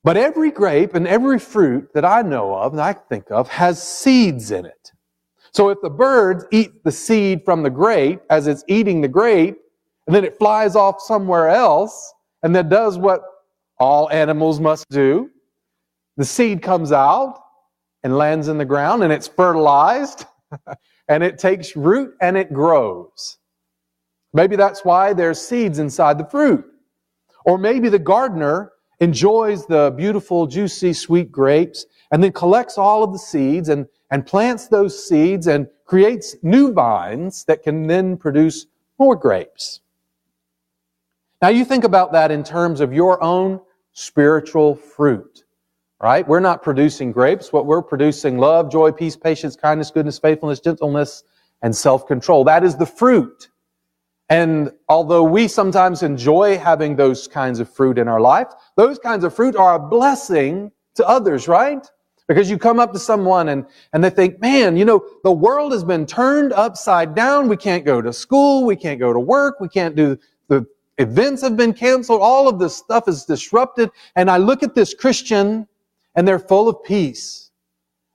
But 0.05 0.17
every 0.17 0.53
grape 0.53 0.95
and 0.95 1.09
every 1.09 1.41
fruit 1.41 1.93
that 1.95 2.05
I 2.05 2.23
know 2.23 2.55
of 2.55 2.73
and 2.73 2.81
I 2.81 2.93
think 2.93 3.31
of 3.31 3.49
has 3.49 3.83
seeds 3.83 4.53
in 4.53 4.65
it. 4.65 4.93
So 5.53 5.71
if 5.71 5.79
the 5.83 5.91
birds 5.91 6.45
eat 6.53 6.85
the 6.85 6.93
seed 6.93 7.43
from 7.45 7.65
the 7.65 7.71
grape 7.71 8.21
as 8.31 8.47
it's 8.47 8.63
eating 8.69 9.01
the 9.01 9.09
grape, 9.09 9.57
and 10.07 10.15
then 10.15 10.25
it 10.25 10.39
flies 10.39 10.77
off 10.77 11.01
somewhere 11.01 11.49
else, 11.49 12.15
and 12.45 12.55
then 12.55 12.69
does 12.69 12.99
what 12.99 13.23
all 13.81 14.09
animals 14.11 14.61
must 14.61 14.89
do, 14.91 15.31
the 16.17 16.25
seed 16.25 16.63
comes 16.63 16.93
out 16.93 17.41
and 18.03 18.17
lands 18.17 18.49
in 18.49 18.59
the 18.59 18.65
ground 18.65 19.03
and 19.03 19.13
it's 19.13 19.29
fertilized 19.29 20.25
and 21.09 21.23
it 21.23 21.39
takes 21.39 21.77
root 21.77 22.15
and 22.21 22.37
it 22.37 22.53
grows. 22.53 23.39
Maybe 24.33 24.57
that's 24.57 24.85
why 24.85 25.13
there's 25.13 25.41
seeds 25.41 25.79
inside 25.79 26.19
the 26.19 26.27
fruit. 26.27 26.65
Or 27.45 27.59
maybe 27.59 27.89
the 27.89 27.99
gardener 27.99 28.73
enjoys 29.01 29.67
the 29.67 29.95
beautiful, 29.97 30.47
juicy, 30.47 30.93
sweet 30.93 31.31
grapes 31.31 31.87
and 32.11 32.23
then 32.23 32.33
collects 32.33 32.79
all 32.79 33.03
of 33.03 33.13
the 33.13 33.19
seeds 33.19 33.69
and 33.69 33.87
and 34.11 34.25
plants 34.25 34.69
those 34.69 35.07
seeds 35.07 35.47
and 35.47 35.67
creates 35.85 36.37
new 36.43 36.73
vines 36.73 37.45
that 37.45 37.63
can 37.63 37.87
then 37.87 38.17
produce 38.17 38.67
more 38.99 39.17
grapes. 39.17 39.81
Now 41.43 41.49
you 41.49 41.65
think 41.65 41.85
about 41.85 42.13
that 42.13 42.31
in 42.31 42.43
terms 42.45 42.81
of 42.81 42.93
your 42.93 43.23
own 43.23 43.61
spiritual 43.93 44.75
fruit, 44.75 45.45
right? 46.01 46.27
We're 46.27 46.41
not 46.41 46.63
producing 46.63 47.13
grapes. 47.13 47.53
What 47.53 47.67
we're 47.67 47.83
producing 47.83 48.39
love, 48.39 48.71
joy, 48.71 48.93
peace, 48.93 49.17
patience, 49.17 49.57
kindness, 49.57 49.91
goodness, 49.91 50.19
faithfulness, 50.19 50.61
gentleness, 50.61 51.25
and 51.63 51.75
self-control. 51.75 52.45
That 52.45 52.65
is 52.65 52.77
the 52.77 52.87
fruit. 52.87 53.49
And 54.29 54.73
although 54.89 55.23
we 55.23 55.49
sometimes 55.49 56.03
enjoy 56.03 56.59
having 56.59 56.97
those 56.97 57.29
kinds 57.29 57.61
of 57.61 57.73
fruit 57.73 57.97
in 57.97 58.09
our 58.09 58.21
life, 58.21 58.49
those 58.77 58.99
kinds 58.99 59.25
of 59.25 59.35
fruit 59.35 59.57
are 59.57 59.77
a 59.77 59.79
blessing 59.79 60.73
to 60.97 61.07
others, 61.07 61.49
right? 61.49 61.87
Because 62.27 62.51
you 62.51 62.59
come 62.59 62.81
up 62.81 62.93
to 62.93 62.99
someone 62.99 63.51
and, 63.51 63.65
and 63.93 64.03
they 64.03 64.11
think, 64.11 64.41
man, 64.41 64.77
you 64.77 64.85
know, 64.85 65.07
the 65.23 65.31
world 65.31 65.73
has 65.73 65.85
been 65.85 66.07
turned 66.07 66.53
upside 66.53 67.15
down. 67.15 67.49
We 67.49 67.57
can't 67.57 67.85
go 67.85 68.03
to 68.03 68.13
school. 68.13 68.67
We 68.67 68.75
can't 68.75 68.99
go 68.99 69.13
to 69.13 69.21
work. 69.21 69.61
We 69.61 69.69
can't 69.69 69.95
do, 69.95 70.19
the 70.49 70.67
events 70.99 71.41
have 71.43 71.57
been 71.57 71.73
canceled. 71.73 72.21
All 72.21 72.49
of 72.49 72.59
this 72.59 72.77
stuff 72.77 73.07
is 73.09 73.25
disrupted. 73.25 73.91
And 74.17 74.29
I 74.29 74.39
look 74.39 74.65
at 74.65 74.75
this 74.75 74.93
Christian 74.93 75.69
and 76.17 76.27
they're 76.27 76.39
full 76.39 76.69
of 76.69 76.83
peace 76.83 77.51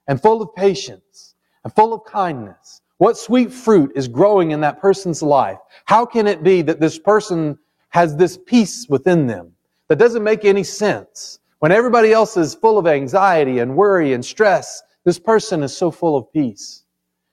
and 0.08 0.22
full 0.22 0.42
of 0.42 0.54
patience 0.56 1.36
and 1.64 1.74
full 1.74 1.94
of 1.94 2.04
kindness. 2.04 2.82
What 2.98 3.18
sweet 3.18 3.52
fruit 3.52 3.94
is 3.96 4.08
growing 4.08 4.52
in 4.52 4.62
that 4.62 4.82
person's 4.82 5.24
life? 5.24 5.60
How 5.86 6.06
can 6.06 6.28
it 6.28 6.44
be 6.44 6.62
that 6.64 6.80
this 6.80 7.00
person 7.00 7.58
has 7.90 8.16
this 8.16 8.38
peace 8.38 8.88
within 8.90 9.28
them 9.28 9.54
that 9.88 10.00
doesn't 10.00 10.24
make 10.24 10.44
any 10.46 10.64
sense? 10.64 11.40
When 11.60 11.72
everybody 11.72 12.12
else 12.12 12.38
is 12.38 12.56
full 12.56 12.78
of 12.78 12.88
anxiety 12.88 13.60
and 13.60 13.76
worry 13.76 14.14
and 14.14 14.26
stress, 14.26 14.82
this 15.04 15.20
person 15.20 15.64
is 15.64 15.76
so 15.76 15.92
full 15.92 16.18
of 16.18 16.32
peace. 16.34 16.84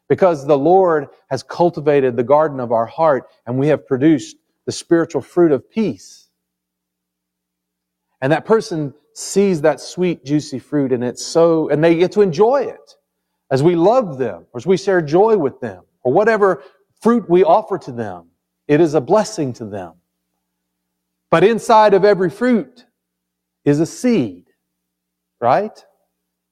Because 0.09 0.47
the 0.47 0.57
Lord 0.57 1.09
has 1.31 1.43
cultivated 1.43 2.17
the 2.17 2.23
garden 2.23 2.61
of 2.61 2.73
our 2.73 2.87
heart 2.87 3.25
and 3.47 3.59
we 3.59 3.69
have 3.69 3.87
produced 3.87 4.37
the 4.65 4.73
spiritual 4.73 5.21
fruit 5.23 5.53
of 5.53 5.71
peace. 5.71 6.29
And 8.21 8.33
that 8.33 8.45
person 8.45 8.95
sees 9.19 9.61
that 9.63 9.81
sweet, 9.81 10.25
juicy 10.25 10.61
fruit 10.61 10.93
and 10.93 11.03
it's 11.03 11.25
so, 11.27 11.69
and 11.71 11.83
they 11.83 11.97
get 11.97 12.13
to 12.13 12.21
enjoy 12.21 12.63
it 12.63 12.95
as 13.51 13.63
we 13.63 13.75
love 13.75 14.17
them 14.17 14.47
or 14.53 14.59
as 14.59 14.67
we 14.67 14.77
share 14.77 15.03
joy 15.03 15.37
with 15.37 15.61
them 15.61 15.83
or 16.03 16.13
whatever 16.13 16.63
fruit 17.01 17.29
we 17.29 17.43
offer 17.43 17.79
to 17.79 17.91
them. 17.91 18.29
It 18.69 18.81
is 18.81 18.95
a 18.95 19.01
blessing 19.01 19.53
to 19.55 19.65
them. 19.65 19.95
But 21.31 21.43
inside 21.43 21.95
of 21.95 22.05
every 22.05 22.31
fruit 22.31 22.87
is 23.65 23.81
a 23.81 23.87
seed, 23.87 24.47
right? 25.41 25.85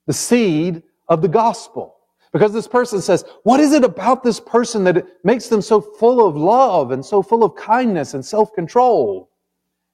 The 0.06 0.12
seed 0.12 0.82
of 1.08 1.22
the 1.22 1.28
gospel. 1.28 1.94
Because 2.32 2.52
this 2.52 2.68
person 2.68 3.00
says, 3.00 3.24
what 3.44 3.60
is 3.60 3.72
it 3.72 3.84
about 3.84 4.24
this 4.24 4.40
person 4.40 4.82
that 4.84 5.06
makes 5.24 5.46
them 5.46 5.62
so 5.62 5.80
full 5.80 6.26
of 6.26 6.36
love 6.36 6.90
and 6.90 7.04
so 7.04 7.22
full 7.22 7.44
of 7.44 7.54
kindness 7.54 8.14
and 8.14 8.24
self-control? 8.24 9.30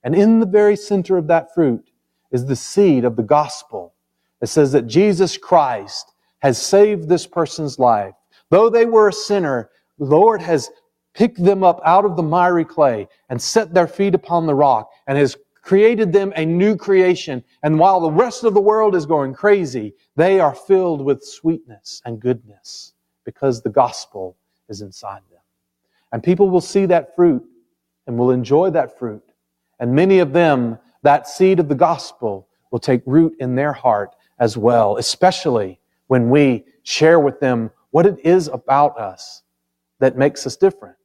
And 0.05 0.15
in 0.15 0.41
the 0.41 0.47
very 0.47 0.75
center 0.75 1.17
of 1.19 1.27
that 1.29 1.55
fruit 1.55 1.92
is 2.33 2.47
the 2.47 2.57
seed 2.57 3.05
of 3.05 3.17
the 3.17 3.23
gospel. 3.23 3.95
It 4.41 4.49
says 4.49 4.73
that 4.73 4.87
Jesus 4.87 5.37
Christ 5.37 6.13
has 6.41 6.61
saved 6.61 7.09
this 7.09 7.27
person's 7.27 7.79
life. 7.79 8.15
Though 8.51 8.69
they 8.69 8.87
were 8.87 9.09
a 9.09 9.13
sinner, 9.13 9.71
the 9.99 10.05
Lord 10.07 10.43
has 10.43 10.71
picked 11.15 11.43
them 11.43 11.63
up 11.63 11.81
out 11.85 12.05
of 12.05 12.17
the 12.17 12.23
miry 12.23 12.65
clay 12.65 13.07
and 13.29 13.41
set 13.41 13.73
their 13.73 13.87
feet 13.87 14.15
upon 14.15 14.47
the 14.47 14.55
rock 14.55 14.91
and 15.07 15.17
has 15.17 15.37
created 15.63 16.13
them 16.13 16.33
a 16.35 16.45
new 16.45 16.77
creation. 16.77 17.45
And 17.63 17.79
while 17.79 18.01
the 18.01 18.11
rest 18.11 18.45
of 18.45 18.55
the 18.55 18.61
world 18.61 18.97
is 18.97 19.07
going 19.07 19.35
crazy, 19.35 19.95
they 20.17 20.41
are 20.41 20.55
filled 20.55 21.05
with 21.05 21.23
sweetness 21.23 22.03
and 22.05 22.21
goodness 22.21 22.95
because 23.25 23.63
the 23.63 23.71
gospel 23.71 24.37
is 24.69 24.81
inside 24.81 25.21
them. 25.31 25.41
And 26.11 26.23
people 26.23 26.51
will 26.51 26.61
see 26.61 26.87
that 26.87 27.15
fruit 27.15 27.45
and 28.07 28.19
will 28.19 28.33
enjoy 28.33 28.71
that 28.71 28.99
fruit. 28.99 29.23
And 29.79 29.95
many 29.95 30.19
of 30.19 30.33
them, 30.33 30.79
that 31.03 31.29
seed 31.29 31.61
of 31.61 31.69
the 31.69 31.75
gospel 31.75 32.49
will 32.71 32.79
take 32.79 33.03
root 33.07 33.35
in 33.39 33.55
their 33.55 33.73
heart 33.73 34.15
as 34.39 34.57
well, 34.57 34.97
especially 34.97 35.79
when 36.07 36.31
we 36.31 36.65
share 36.83 37.21
with 37.21 37.39
them 37.41 37.71
what 37.91 38.07
it 38.07 38.19
is 38.25 38.49
about 38.49 38.99
us 38.99 39.43
that 39.99 40.17
makes 40.17 40.47
us 40.47 40.57
different. 40.57 40.97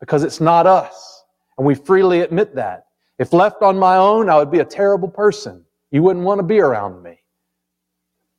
Because 0.00 0.22
it's 0.22 0.40
not 0.40 0.66
us. 0.66 1.24
And 1.58 1.66
we 1.66 1.74
freely 1.74 2.20
admit 2.20 2.54
that. 2.54 2.86
If 3.18 3.32
left 3.32 3.62
on 3.62 3.78
my 3.78 3.96
own, 3.96 4.28
I 4.28 4.36
would 4.38 4.50
be 4.50 4.58
a 4.58 4.64
terrible 4.64 5.08
person. 5.08 5.64
You 5.90 6.02
wouldn't 6.02 6.24
want 6.24 6.38
to 6.38 6.42
be 6.42 6.60
around 6.60 7.02
me. 7.02 7.22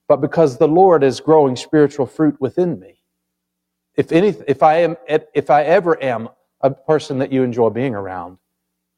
But 0.08 0.22
because 0.22 0.58
the 0.58 0.68
Lord 0.68 1.04
is 1.04 1.20
growing 1.20 1.56
spiritual 1.56 2.06
fruit 2.06 2.40
within 2.40 2.80
me, 2.80 3.02
if 3.96 4.12
any, 4.12 4.36
if 4.48 4.62
I 4.62 4.80
am, 4.80 4.98
if 5.08 5.50
I 5.50 5.64
ever 5.64 6.02
am 6.04 6.30
a 6.62 6.70
person 6.70 7.18
that 7.20 7.32
you 7.32 7.44
enjoy 7.44 7.70
being 7.70 7.96
around, 7.96 8.38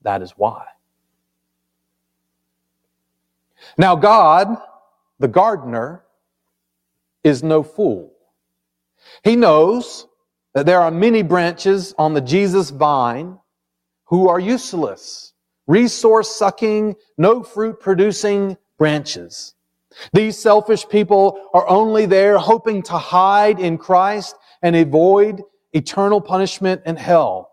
that 0.02 0.22
is 0.22 0.32
why. 0.32 0.66
Now 3.78 3.96
God, 3.96 4.58
the 5.20 5.28
gardener, 5.28 6.04
is 7.24 7.44
no 7.44 7.64
fool. 7.64 8.14
He 9.24 9.36
knows 9.36 10.08
that 10.54 10.66
there 10.66 10.80
are 10.80 10.92
many 10.92 11.24
branches 11.24 11.94
on 11.98 12.14
the 12.14 12.22
Jesus 12.22 12.70
vine 12.70 13.38
who 14.06 14.30
are 14.30 14.40
useless 14.40 15.34
resource 15.68 16.34
sucking, 16.34 16.96
no 17.18 17.44
fruit 17.44 17.80
producing 17.80 18.58
branches. 18.78 19.54
These 20.14 20.38
selfish 20.38 20.88
people 20.88 21.50
are 21.54 21.68
only 21.68 22.06
there 22.06 22.38
hoping 22.38 22.82
to 22.84 22.94
hide 22.94 23.60
in 23.60 23.78
Christ 23.78 24.36
and 24.62 24.76
avoid 24.76 25.44
eternal 25.74 26.22
punishment 26.22 26.82
and 26.86 26.98
hell. 26.98 27.52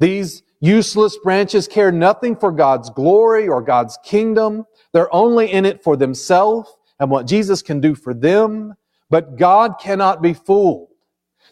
These 0.00 0.42
useless 0.60 1.16
branches 1.22 1.68
care 1.68 1.92
nothing 1.92 2.36
for 2.36 2.50
God's 2.50 2.90
glory 2.90 3.48
or 3.48 3.62
God's 3.62 3.98
kingdom. 4.04 4.66
They're 4.94 5.12
only 5.12 5.52
in 5.52 5.66
it 5.66 5.82
for 5.82 5.96
themselves 5.96 6.78
and 7.00 7.10
what 7.10 7.26
Jesus 7.26 7.62
can 7.62 7.80
do 7.80 7.96
for 7.96 8.14
them. 8.14 8.74
But 9.10 9.36
God 9.36 9.74
cannot 9.80 10.22
be 10.22 10.32
fooled. 10.32 10.88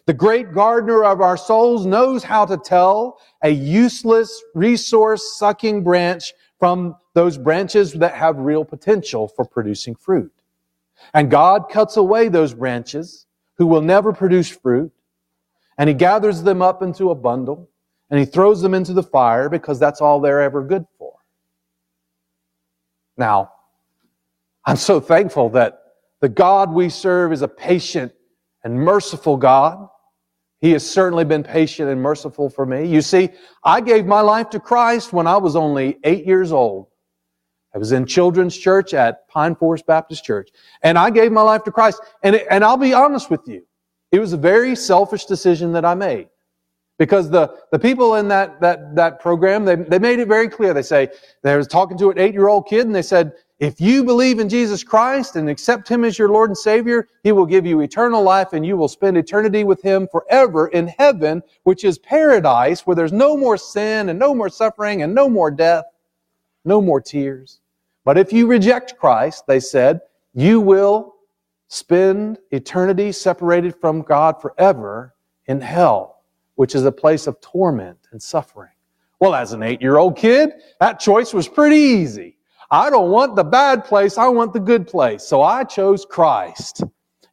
The 0.05 0.13
great 0.13 0.53
gardener 0.53 1.03
of 1.03 1.19
our 1.19 1.35
souls 1.35 1.85
knows 1.85 2.23
how 2.23 2.45
to 2.45 2.57
tell 2.57 3.19
a 3.43 3.49
useless 3.49 4.41
resource 4.55 5.37
sucking 5.37 5.83
branch 5.83 6.33
from 6.57 6.95
those 7.13 7.37
branches 7.37 7.91
that 7.93 8.15
have 8.15 8.37
real 8.37 8.63
potential 8.63 9.27
for 9.27 9.43
producing 9.43 9.95
fruit. 9.95 10.31
And 11.13 11.29
God 11.29 11.69
cuts 11.69 11.97
away 11.97 12.29
those 12.29 12.53
branches 12.53 13.25
who 13.57 13.67
will 13.67 13.81
never 13.81 14.13
produce 14.13 14.49
fruit 14.49 14.91
and 15.77 15.89
he 15.89 15.93
gathers 15.93 16.43
them 16.43 16.61
up 16.61 16.81
into 16.81 17.09
a 17.09 17.15
bundle 17.15 17.69
and 18.09 18.19
he 18.19 18.25
throws 18.25 18.61
them 18.61 18.73
into 18.73 18.93
the 18.93 19.03
fire 19.03 19.49
because 19.49 19.79
that's 19.79 19.99
all 19.99 20.21
they're 20.21 20.41
ever 20.41 20.63
good. 20.63 20.85
Now, 23.17 23.51
I'm 24.65 24.75
so 24.75 24.99
thankful 24.99 25.49
that 25.49 25.79
the 26.21 26.29
God 26.29 26.71
we 26.71 26.89
serve 26.89 27.33
is 27.33 27.41
a 27.41 27.47
patient 27.47 28.13
and 28.63 28.75
merciful 28.75 29.37
God. 29.37 29.89
He 30.61 30.71
has 30.71 30.89
certainly 30.89 31.25
been 31.25 31.43
patient 31.43 31.89
and 31.89 32.01
merciful 32.01 32.49
for 32.49 32.65
me. 32.65 32.87
You 32.87 33.01
see, 33.01 33.29
I 33.63 33.81
gave 33.81 34.05
my 34.05 34.21
life 34.21 34.49
to 34.51 34.59
Christ 34.59 35.11
when 35.11 35.27
I 35.27 35.35
was 35.35 35.57
only 35.57 35.97
eight 36.05 36.25
years 36.25 36.53
old. 36.53 36.87
I 37.75 37.79
was 37.79 37.91
in 37.91 38.05
children's 38.05 38.57
church 38.57 38.93
at 38.93 39.27
Pine 39.27 39.55
Forest 39.55 39.85
Baptist 39.85 40.23
Church, 40.23 40.49
and 40.83 40.97
I 40.97 41.09
gave 41.09 41.31
my 41.31 41.41
life 41.41 41.63
to 41.63 41.71
Christ. 41.71 42.01
And, 42.23 42.35
it, 42.35 42.47
and 42.49 42.63
I'll 42.63 42.77
be 42.77 42.93
honest 42.93 43.29
with 43.29 43.41
you, 43.47 43.65
it 44.11 44.19
was 44.19 44.31
a 44.31 44.37
very 44.37 44.75
selfish 44.75 45.25
decision 45.25 45.73
that 45.73 45.83
I 45.83 45.95
made. 45.95 46.29
Because 47.03 47.29
the, 47.29 47.53
the 47.73 47.77
people 47.77 48.15
in 48.15 48.29
that, 48.29 48.61
that, 48.61 48.95
that 48.95 49.19
program, 49.19 49.65
they, 49.65 49.75
they 49.75 49.99
made 49.99 50.19
it 50.19 50.27
very 50.29 50.47
clear. 50.47 50.73
They 50.73 50.83
say, 50.83 51.09
they 51.41 51.57
was 51.57 51.67
talking 51.67 51.97
to 51.97 52.11
an 52.11 52.17
eight-year-old 52.17 52.65
kid, 52.65 52.85
and 52.85 52.95
they 52.95 53.01
said, 53.01 53.33
if 53.59 53.81
you 53.81 54.05
believe 54.05 54.39
in 54.39 54.47
Jesus 54.47 54.85
Christ 54.85 55.35
and 55.35 55.49
accept 55.49 55.89
Him 55.89 56.05
as 56.05 56.17
your 56.17 56.29
Lord 56.29 56.51
and 56.51 56.57
Savior, 56.57 57.09
He 57.21 57.33
will 57.33 57.45
give 57.45 57.65
you 57.65 57.81
eternal 57.81 58.23
life 58.23 58.53
and 58.53 58.65
you 58.65 58.77
will 58.77 58.87
spend 58.87 59.17
eternity 59.17 59.65
with 59.65 59.81
Him 59.81 60.07
forever 60.09 60.67
in 60.67 60.87
heaven, 60.87 61.43
which 61.63 61.83
is 61.83 61.97
paradise 61.97 62.87
where 62.87 62.95
there's 62.95 63.11
no 63.11 63.35
more 63.35 63.57
sin 63.57 64.07
and 64.07 64.17
no 64.17 64.33
more 64.33 64.47
suffering 64.47 65.01
and 65.01 65.13
no 65.13 65.27
more 65.27 65.51
death, 65.51 65.83
no 66.63 66.81
more 66.81 67.01
tears. 67.01 67.59
But 68.05 68.17
if 68.17 68.31
you 68.31 68.47
reject 68.47 68.97
Christ, 68.97 69.45
they 69.45 69.59
said, 69.59 69.99
you 70.33 70.61
will 70.61 71.15
spend 71.67 72.37
eternity 72.51 73.11
separated 73.11 73.75
from 73.75 74.03
God 74.03 74.41
forever 74.41 75.15
in 75.47 75.59
hell, 75.59 76.12
which 76.55 76.75
is 76.75 76.85
a 76.85 76.91
place 76.91 77.27
of 77.27 77.39
torment 77.41 77.97
and 78.11 78.21
suffering. 78.21 78.71
Well, 79.19 79.35
as 79.35 79.53
an 79.53 79.63
eight 79.63 79.81
year 79.81 79.97
old 79.97 80.17
kid, 80.17 80.51
that 80.79 80.99
choice 80.99 81.33
was 81.33 81.47
pretty 81.47 81.77
easy. 81.77 82.37
I 82.69 82.89
don't 82.89 83.11
want 83.11 83.35
the 83.35 83.43
bad 83.43 83.85
place. 83.85 84.17
I 84.17 84.27
want 84.27 84.51
the 84.53 84.59
good 84.59 84.87
place. 84.87 85.23
So 85.23 85.41
I 85.41 85.63
chose 85.63 86.05
Christ. 86.05 86.83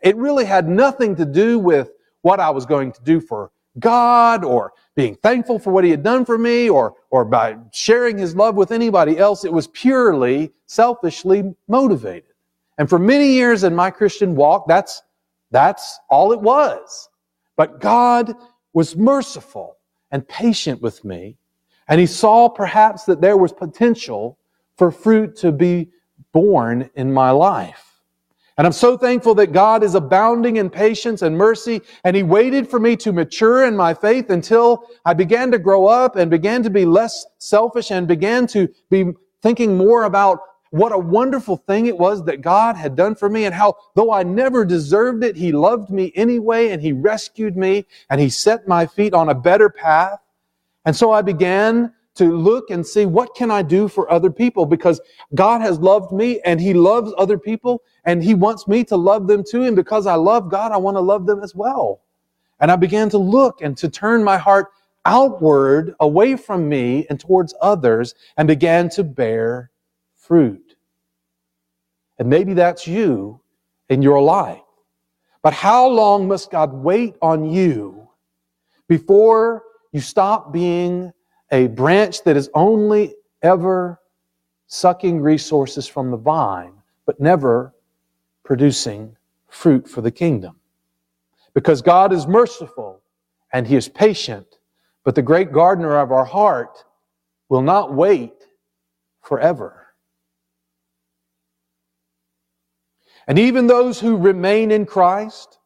It 0.03 0.17
really 0.17 0.45
had 0.45 0.69
nothing 0.69 1.17
to 1.17 1.25
do 1.25 1.59
with 1.59 1.91
what 2.23 2.41
I 2.41 2.51
was 2.51 2.67
going 2.67 2.93
to 2.93 3.03
do 3.03 3.21
for 3.21 3.51
God 3.79 4.45
or 4.45 4.73
being 4.97 5.15
thankful 5.17 5.59
for 5.59 5.73
what 5.73 5.85
he 5.85 5.91
had 5.91 6.03
done 6.03 6.25
for 6.25 6.37
me 6.37 6.69
or, 6.69 6.95
or 7.11 7.25
by 7.25 7.57
sharing 7.73 8.19
his 8.19 8.35
love 8.35 8.55
with 8.55 8.73
anybody 8.73 9.19
else. 9.19 9.45
It 9.45 9.53
was 9.53 9.69
purely 9.69 10.53
selfishly 10.67 11.55
motivated. 11.69 12.35
And 12.79 12.89
for 12.89 12.99
many 12.99 13.33
years 13.33 13.65
in 13.65 13.75
my 13.75 13.91
Christian 13.91 14.35
walk, 14.35 14.67
that's, 14.67 15.03
that's 15.51 16.01
all 16.09 16.33
it 16.33 16.41
was. 16.41 17.09
But 17.57 17.81
God 17.81 18.35
was 18.73 18.97
merciful 18.97 19.77
and 20.11 20.27
patient 20.29 20.81
with 20.83 21.05
me. 21.05 21.37
And 21.89 22.01
he 22.01 22.07
saw 22.07 22.49
perhaps 22.49 23.05
that 23.05 23.21
there 23.21 23.37
was 23.37 23.53
potential 23.53 24.39
for 24.77 24.91
fruit 24.91 25.37
to 25.37 25.53
be 25.53 25.91
born 26.33 26.89
in 26.95 27.13
my 27.13 27.31
life. 27.31 27.91
And 28.61 28.67
I'm 28.67 28.75
so 28.75 28.97
thankful 28.97 29.35
that 29.37 29.53
God 29.53 29.83
is 29.83 29.95
abounding 29.95 30.57
in 30.57 30.69
patience 30.69 31.23
and 31.23 31.35
mercy, 31.35 31.81
and 32.05 32.15
He 32.15 32.23
waited 32.23 32.69
for 32.69 32.79
me 32.79 32.95
to 32.97 33.11
mature 33.11 33.65
in 33.65 33.75
my 33.75 33.95
faith 33.95 34.29
until 34.29 34.85
I 35.07 35.15
began 35.15 35.51
to 35.53 35.59
grow 35.59 35.87
up 35.87 36.17
and 36.17 36.31
began 36.31 36.63
to 36.65 36.69
be 36.71 36.85
less 36.85 37.25
selfish 37.39 37.91
and 37.91 38.07
began 38.07 38.47
to 38.49 38.69
be 38.91 39.13
thinking 39.41 39.79
more 39.79 40.05
about 40.05 40.41
what 40.71 40.93
a 40.93 40.99
wonderful 40.99 41.57
thing 41.57 41.87
it 41.87 41.99
was 41.99 42.25
that 42.25 42.41
God 42.41 42.77
had 42.77 42.97
done 42.97 43.15
for 43.15 43.29
me 43.29 43.45
and 43.45 43.55
how, 43.55 43.77
though 43.95 44.13
I 44.13 44.23
never 44.23 44.65
deserved 44.65 45.25
it, 45.25 45.37
He 45.37 45.53
loved 45.53 45.91
me 45.91 46.13
anyway 46.15 46.71
and 46.71 46.81
He 46.81 46.93
rescued 46.93 47.57
me 47.57 47.87
and 48.09 48.21
He 48.21 48.29
set 48.29 48.69
my 48.69 48.87
feet 48.87 49.13
on 49.13 49.29
a 49.29 49.35
better 49.35 49.69
path. 49.69 50.21
And 50.85 50.95
so 50.95 51.13
I 51.13 51.23
began 51.23 51.93
to 52.15 52.37
look 52.37 52.71
and 52.71 52.87
see 52.87 53.07
what 53.07 53.35
can 53.35 53.51
I 53.51 53.63
do 53.63 53.89
for 53.89 54.11
other 54.11 54.31
people 54.31 54.67
because 54.67 55.01
God 55.35 55.61
has 55.61 55.79
loved 55.79 56.13
me 56.13 56.41
and 56.45 56.61
he 56.61 56.75
loves 56.75 57.13
other 57.17 57.39
people 57.39 57.83
and 58.05 58.23
he 58.23 58.35
wants 58.35 58.67
me 58.67 58.85
to 58.85 58.97
love 58.97 59.27
them 59.27 59.45
too. 59.49 59.63
And 59.63 59.77
because 59.77 60.07
I 60.07 60.17
love 60.17 60.51
God, 60.51 60.73
I 60.73 60.77
want 60.77 60.97
to 60.97 61.01
love 61.01 61.27
them 61.27 61.43
as 61.43 61.55
well. 61.55 62.03
And 62.61 62.71
I 62.71 62.77
began 62.77 63.09
to 63.11 63.19
look 63.19 63.63
and 63.63 63.77
to 63.79 63.89
turn 63.89 64.23
my 64.23 64.37
heart 64.37 64.69
outward 65.07 65.95
away 66.01 66.37
from 66.37 66.69
me 66.69 67.07
and 67.09 67.19
towards 67.19 67.55
others 67.63 68.15
and 68.37 68.47
began 68.47 68.91
to 68.91 69.05
bear 69.05 69.71
fruit. 70.21 70.77
And 72.19 72.29
maybe 72.29 72.55
that's 72.55 72.87
you 72.87 73.41
in 73.89 74.03
your 74.03 74.23
life. 74.23 74.61
But 75.43 75.55
how 75.55 75.89
long 75.89 76.29
must 76.29 76.51
God 76.51 76.73
wait 76.73 77.17
on 77.23 77.47
you 77.47 78.09
before 78.89 79.65
you 79.91 80.01
stop 80.01 80.53
being 80.53 81.13
a 81.51 81.67
branch 81.69 82.23
that 82.25 82.37
is 82.37 82.51
only 82.55 83.15
ever 83.43 83.99
sucking 84.67 85.21
resources 85.21 85.89
from 85.89 86.11
the 86.11 86.17
vine, 86.17 86.75
but 87.07 87.19
never 87.19 87.75
producing 88.45 89.17
fruit 89.49 89.89
for 89.89 90.01
the 90.01 90.11
kingdom. 90.11 90.57
Because 91.55 91.83
God 91.83 92.13
is 92.13 92.27
merciful 92.27 93.03
and 93.53 93.67
He 93.67 93.75
is 93.75 93.89
patient, 93.89 94.59
but 95.03 95.15
the 95.15 95.23
great 95.23 95.51
gardener 95.51 95.99
of 95.99 96.13
our 96.13 96.25
heart 96.25 96.85
will 97.49 97.63
not 97.63 97.95
wait 97.95 98.35
forever. 99.23 99.80
And 103.31 103.39
even 103.39 103.69
those 103.69 104.01
who 104.01 104.17
remain 104.17 104.73
in 104.73 104.85
Christ, 104.87 105.61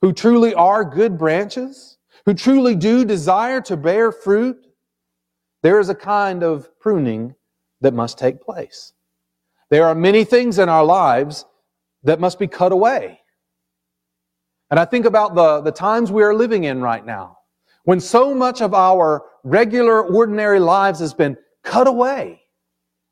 who 0.00 0.10
truly 0.10 0.54
are 0.54 0.86
good 0.86 1.18
branches, 1.18 1.98
who 2.24 2.32
truly 2.32 2.74
do 2.74 3.04
desire 3.04 3.60
to 3.60 3.76
bear 3.76 4.10
fruit, 4.10 4.56
there 5.62 5.78
is 5.78 5.90
a 5.90 5.94
kind 5.94 6.42
of 6.42 6.66
pruning 6.80 7.34
that 7.82 7.92
must 7.92 8.16
take 8.16 8.40
place. 8.40 8.94
There 9.68 9.86
are 9.86 9.94
many 9.94 10.24
things 10.24 10.58
in 10.58 10.70
our 10.70 10.82
lives 10.82 11.44
that 12.04 12.20
must 12.20 12.38
be 12.38 12.46
cut 12.46 12.72
away. 12.72 13.20
And 14.70 14.80
I 14.80 14.86
think 14.86 15.04
about 15.04 15.34
the, 15.34 15.60
the 15.60 15.72
times 15.72 16.10
we 16.10 16.22
are 16.22 16.34
living 16.34 16.64
in 16.64 16.80
right 16.80 17.04
now, 17.04 17.36
when 17.82 18.00
so 18.00 18.34
much 18.34 18.62
of 18.62 18.72
our 18.72 19.24
regular, 19.42 20.02
ordinary 20.02 20.58
lives 20.58 21.00
has 21.00 21.12
been 21.12 21.36
cut 21.62 21.86
away, 21.86 22.40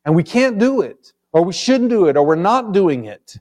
and 0.06 0.14
we 0.14 0.22
can't 0.22 0.58
do 0.58 0.80
it, 0.80 1.12
or 1.34 1.44
we 1.44 1.52
shouldn't 1.52 1.90
do 1.90 2.06
it, 2.06 2.16
or 2.16 2.24
we're 2.24 2.36
not 2.36 2.72
doing 2.72 3.04
it. 3.04 3.36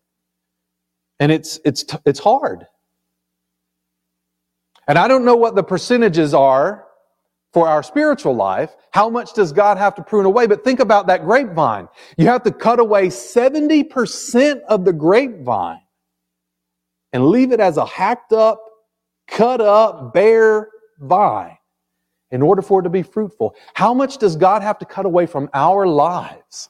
And 1.22 1.32
it's, 1.32 1.58
it's, 1.64 1.86
it's 2.06 2.20
hard. 2.20 2.68
And 4.90 4.98
I 4.98 5.08
don't 5.08 5.24
know 5.24 5.38
what 5.38 5.56
the 5.56 5.64
percentages 5.64 6.34
are 6.34 6.86
for 7.54 7.68
our 7.68 7.84
spiritual 7.84 8.34
life, 8.34 8.76
how 8.92 9.10
much 9.10 9.34
does 9.34 9.52
God 9.52 9.78
have 9.78 9.96
to 9.96 10.04
prune 10.04 10.26
away? 10.26 10.48
But 10.48 10.64
think 10.64 10.80
about 10.80 11.08
that 11.08 11.26
grapevine. 11.26 11.90
You 12.18 12.28
have 12.28 12.44
to 12.44 12.52
cut 12.52 12.80
away 12.80 13.08
70% 13.08 14.62
of 14.62 14.86
the 14.86 14.94
grapevine 14.94 15.82
and 17.12 17.28
leave 17.28 17.52
it 17.52 17.60
as 17.60 17.78
a 17.78 17.86
hacked 17.86 18.32
up, 18.32 18.64
cut 19.28 19.60
up, 19.60 20.14
bare 20.14 20.70
vine 21.00 21.58
in 22.32 22.42
order 22.42 22.62
for 22.62 22.80
it 22.80 22.84
to 22.84 22.90
be 22.90 23.04
fruitful. 23.04 23.54
How 23.74 23.94
much 23.94 24.18
does 24.18 24.38
God 24.38 24.62
have 24.62 24.80
to 24.80 24.86
cut 24.86 25.06
away 25.06 25.26
from 25.26 25.50
our 25.54 25.86
lives? 25.86 26.70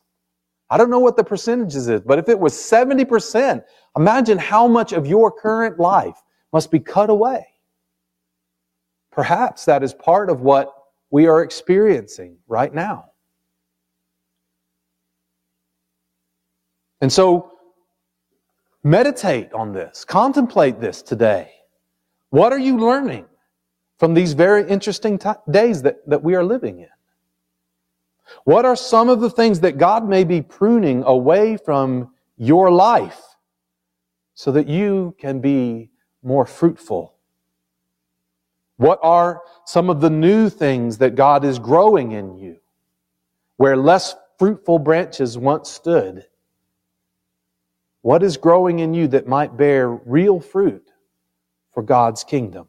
I 0.72 0.78
don't 0.78 0.90
know 0.90 1.00
what 1.00 1.18
the 1.18 1.24
percentages 1.24 1.90
is, 1.90 2.02
but 2.02 2.18
if 2.18 2.30
it 2.30 2.40
was 2.40 2.54
70%, 2.54 3.64
imagine 3.96 4.38
how 4.38 4.68
much 4.68 4.94
of 4.94 5.06
your 5.06 5.32
current 5.32 5.80
life 5.80 6.22
must 6.54 6.72
be 6.72 6.80
cut 6.80 7.10
away. 7.10 7.46
Perhaps 9.12 9.66
that 9.66 9.84
is 9.84 9.94
part 9.94 10.30
of 10.30 10.42
what 10.42 10.74
we 11.10 11.28
are 11.28 11.44
experiencing 11.44 12.38
right 12.48 12.74
now. 12.74 13.12
And 17.02 17.12
so, 17.12 17.52
meditate 18.84 19.52
on 19.54 19.74
this, 19.74 20.06
contemplate 20.06 20.80
this 20.80 21.02
today. 21.02 21.52
What 22.30 22.54
are 22.54 22.60
you 22.60 22.78
learning 22.78 23.26
from 23.98 24.14
these 24.14 24.34
very 24.34 24.68
interesting 24.68 25.18
t- 25.18 25.30
days 25.50 25.82
that, 25.82 26.08
that 26.08 26.24
we 26.24 26.36
are 26.36 26.44
living 26.44 26.80
in? 26.80 26.90
What 28.46 28.66
are 28.66 28.76
some 28.76 29.10
of 29.10 29.20
the 29.20 29.30
things 29.30 29.60
that 29.60 29.78
God 29.78 30.08
may 30.08 30.24
be 30.24 30.42
pruning 30.42 31.04
away 31.04 31.58
from 31.58 32.14
your 32.38 32.72
life 32.72 33.20
so 34.42 34.52
that 34.52 34.68
you 34.68 35.16
can 35.20 35.40
be 35.40 35.88
more 36.24 36.48
fruitful? 36.48 37.14
What 38.78 38.98
are 39.04 39.44
some 39.66 39.88
of 39.88 40.02
the 40.02 40.10
new 40.10 40.50
things 40.50 40.98
that 40.98 41.14
God 41.14 41.46
is 41.46 41.60
growing 41.60 42.14
in 42.14 42.36
you 42.40 42.58
where 43.58 43.78
less 43.78 44.16
fruitful 44.40 44.80
branches 44.80 45.38
once 45.38 45.70
stood? 45.70 46.26
What 48.02 48.24
is 48.24 48.36
growing 48.36 48.80
in 48.80 48.96
you 48.96 49.08
that 49.10 49.28
might 49.28 49.58
bear 49.58 49.92
real 49.92 50.40
fruit 50.40 50.90
for 51.72 51.84
God's 51.84 52.24
kingdom? 52.24 52.68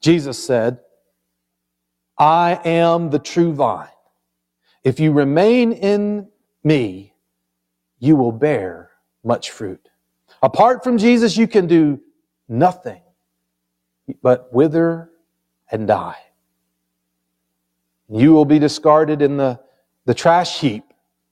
Jesus 0.00 0.42
said, 0.42 0.80
I 2.16 2.58
am 2.64 3.10
the 3.10 3.18
true 3.18 3.52
vine 3.52 3.88
if 4.82 4.98
you 4.98 5.12
remain 5.12 5.72
in 5.72 6.28
me, 6.64 7.14
you 7.98 8.16
will 8.16 8.32
bear 8.32 8.90
much 9.22 9.50
fruit. 9.50 9.88
Apart 10.42 10.82
from 10.82 10.96
Jesus, 10.96 11.36
you 11.36 11.46
can 11.46 11.66
do 11.66 12.00
nothing 12.48 13.02
but 14.22 14.52
wither 14.52 15.10
and 15.70 15.86
die. 15.86 16.18
You 18.08 18.32
will 18.32 18.44
be 18.44 18.58
discarded 18.58 19.22
in 19.22 19.36
the, 19.36 19.60
the 20.06 20.14
trash 20.14 20.60
heap 20.60 20.84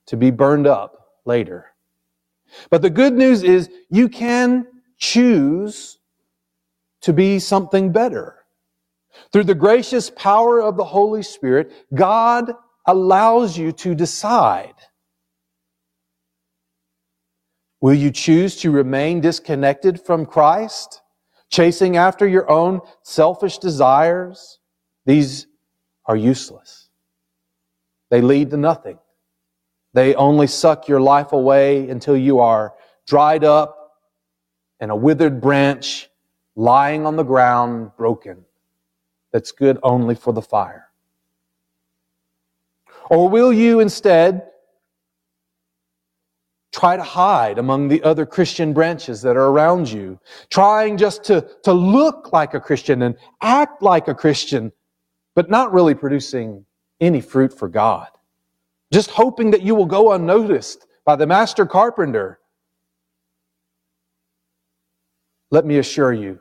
to 0.07 0.17
be 0.17 0.31
burned 0.31 0.67
up 0.67 1.19
later. 1.25 1.67
But 2.71 2.83
the 2.83 2.91
good 2.91 3.15
news 3.15 3.43
is 3.43 3.69
you 3.91 4.09
can 4.09 4.67
choose 4.97 5.99
to 7.01 7.13
be 7.13 7.39
something 7.39 7.93
better. 7.93 8.37
Through 9.33 9.45
the 9.45 9.55
gracious 9.55 10.11
power 10.11 10.61
of 10.61 10.77
the 10.77 10.85
Holy 10.85 11.23
Spirit, 11.23 11.73
God 11.95 12.53
allows 12.89 13.57
you 13.57 13.71
to 13.71 13.95
decide. 13.95 14.75
Will 17.81 17.95
you 17.95 18.11
choose 18.11 18.57
to 18.57 18.73
remain 18.73 19.21
disconnected 19.21 20.01
from 20.01 20.27
Christ, 20.27 21.03
chasing 21.51 21.97
after 21.97 22.27
your 22.27 22.51
own 22.51 22.81
selfish 23.05 23.59
desires? 23.59 24.59
These 25.07 25.47
are 26.07 26.17
useless. 26.17 26.89
They 28.11 28.21
lead 28.21 28.51
to 28.51 28.57
nothing. 28.57 28.99
They 29.95 30.15
only 30.17 30.49
suck 30.49 30.89
your 30.89 31.01
life 31.01 31.33
away 31.33 31.89
until 31.89 32.17
you 32.17 32.41
are 32.41 32.75
dried 33.07 33.45
up 33.45 33.93
and 34.81 34.91
a 34.91 34.97
withered 34.97 35.41
branch 35.41 36.09
lying 36.57 37.07
on 37.07 37.17
the 37.17 37.23
ground 37.23 37.93
broken 37.97 38.45
that's 39.33 39.53
good 39.53 39.79
only 39.83 40.15
for 40.15 40.33
the 40.33 40.43
fire? 40.43 40.88
Or 43.11 43.29
will 43.29 43.53
you 43.53 43.81
instead 43.81 44.49
try 46.73 46.97
to 46.97 47.03
hide 47.03 47.59
among 47.59 47.89
the 47.89 48.03
other 48.03 48.27
Christian 48.27 48.73
branches 48.73 49.23
that 49.23 49.37
are 49.37 49.47
around 49.47 49.91
you, 49.91 50.21
trying 50.51 50.97
just 50.97 51.25
to, 51.25 51.49
to 51.65 51.73
look 51.73 52.33
like 52.33 52.55
a 52.55 52.61
Christian 52.61 53.03
and 53.03 53.17
act 53.43 53.83
like 53.83 54.09
a 54.09 54.15
Christian, 54.15 54.71
but 55.35 55.51
not 55.51 55.73
really 55.73 55.95
producing 55.95 56.65
any 57.01 57.21
fruit 57.21 57.57
for 57.57 57.69
God? 57.69 58.09
Just 58.93 59.11
hoping 59.11 59.51
that 59.51 59.63
you 59.63 59.75
will 59.75 59.87
go 59.87 60.13
unnoticed 60.13 60.87
by 61.05 61.17
the 61.17 61.27
master 61.27 61.67
carpenter. 61.67 62.39
Let 65.51 65.65
me 65.65 65.79
assure 65.79 66.13
you, 66.13 66.41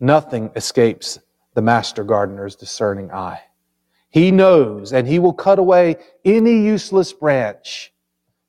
nothing 0.00 0.50
escapes 0.56 1.20
the 1.54 1.62
master 1.62 2.04
gardener's 2.04 2.56
discerning 2.56 3.10
eye. 3.12 3.40
He 4.10 4.30
knows 4.32 4.92
and 4.92 5.06
he 5.06 5.18
will 5.18 5.32
cut 5.32 5.58
away 5.58 5.96
any 6.24 6.62
useless 6.64 7.12
branch 7.12 7.92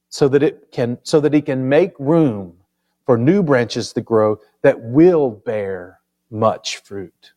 so 0.10 0.28
that 0.28 0.44
it 0.44 0.72
can, 0.72 0.98
so 1.04 1.20
that 1.22 1.34
he 1.34 1.42
can 1.42 1.70
make 1.70 1.94
room 2.00 2.58
for 3.06 3.18
new 3.18 3.44
branches 3.44 3.94
to 3.94 4.02
grow 4.02 4.40
that 4.64 4.80
will 4.80 5.30
bear 5.30 6.00
much 6.30 6.78
fruit. 6.78 7.34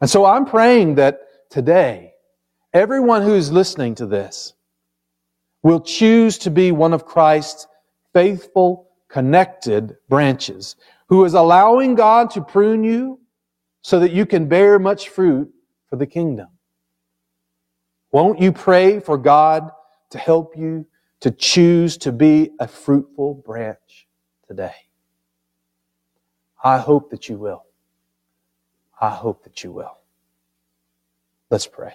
And 0.00 0.08
so 0.08 0.24
I'm 0.24 0.44
praying 0.44 0.94
that 0.96 1.50
today, 1.50 2.14
everyone 2.72 3.22
who's 3.22 3.50
listening 3.50 3.94
to 3.96 4.06
this 4.06 4.54
will 5.62 5.80
choose 5.80 6.38
to 6.38 6.50
be 6.50 6.72
one 6.72 6.92
of 6.92 7.04
Christ's 7.04 7.66
faithful, 8.12 8.88
connected 9.08 9.96
branches 10.08 10.76
who 11.08 11.24
is 11.24 11.34
allowing 11.34 11.94
God 11.94 12.30
to 12.30 12.40
prune 12.40 12.84
you 12.84 13.18
so 13.82 13.98
that 14.00 14.12
you 14.12 14.24
can 14.24 14.46
bear 14.46 14.78
much 14.78 15.08
fruit 15.08 15.52
for 15.90 15.96
the 15.96 16.06
kingdom. 16.06 16.48
Won't 18.12 18.40
you 18.40 18.52
pray 18.52 19.00
for 19.00 19.18
God 19.18 19.70
to 20.10 20.18
help 20.18 20.56
you 20.56 20.86
to 21.20 21.30
choose 21.30 21.98
to 21.98 22.12
be 22.12 22.50
a 22.58 22.66
fruitful 22.66 23.34
branch 23.34 24.08
today? 24.48 24.74
I 26.62 26.78
hope 26.78 27.10
that 27.10 27.28
you 27.28 27.36
will. 27.36 27.64
I 29.00 29.10
hope 29.10 29.44
that 29.44 29.64
you 29.64 29.72
will. 29.72 29.98
Let's 31.50 31.66
pray. 31.66 31.94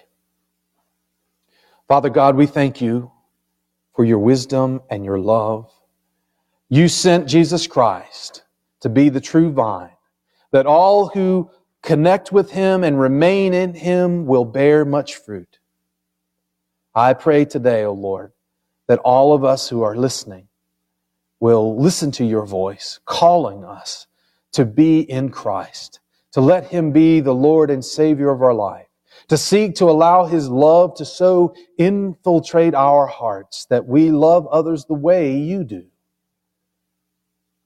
Father 1.88 2.10
God, 2.10 2.36
we 2.36 2.46
thank 2.46 2.80
you 2.80 3.12
for 3.94 4.04
your 4.04 4.18
wisdom 4.18 4.82
and 4.90 5.04
your 5.04 5.18
love. 5.18 5.70
You 6.68 6.88
sent 6.88 7.28
Jesus 7.28 7.66
Christ 7.66 8.42
to 8.80 8.88
be 8.88 9.08
the 9.08 9.20
true 9.20 9.52
vine, 9.52 9.90
that 10.50 10.66
all 10.66 11.08
who 11.08 11.50
connect 11.82 12.32
with 12.32 12.50
Him 12.50 12.84
and 12.84 13.00
remain 13.00 13.54
in 13.54 13.74
Him 13.74 14.26
will 14.26 14.44
bear 14.44 14.84
much 14.84 15.16
fruit. 15.16 15.58
I 16.94 17.12
pray 17.12 17.44
today, 17.44 17.84
O 17.84 17.90
oh 17.90 17.92
Lord, 17.92 18.32
that 18.88 18.98
all 19.00 19.34
of 19.34 19.44
us 19.44 19.68
who 19.68 19.82
are 19.82 19.96
listening 19.96 20.48
will 21.40 21.78
listen 21.78 22.10
to 22.12 22.24
your 22.24 22.46
voice 22.46 23.00
calling 23.04 23.64
us 23.64 24.06
to 24.52 24.64
be 24.64 25.00
in 25.00 25.28
Christ, 25.28 26.00
to 26.32 26.40
let 26.40 26.68
Him 26.68 26.92
be 26.92 27.20
the 27.20 27.34
Lord 27.34 27.70
and 27.70 27.84
Savior 27.84 28.30
of 28.30 28.42
our 28.42 28.54
life, 28.54 28.86
to 29.28 29.36
seek 29.36 29.74
to 29.76 29.84
allow 29.84 30.24
His 30.24 30.48
love 30.48 30.94
to 30.96 31.04
so 31.04 31.54
infiltrate 31.76 32.74
our 32.74 33.06
hearts 33.06 33.66
that 33.66 33.86
we 33.86 34.10
love 34.10 34.46
others 34.46 34.86
the 34.86 34.94
way 34.94 35.36
you 35.36 35.64
do. 35.64 35.84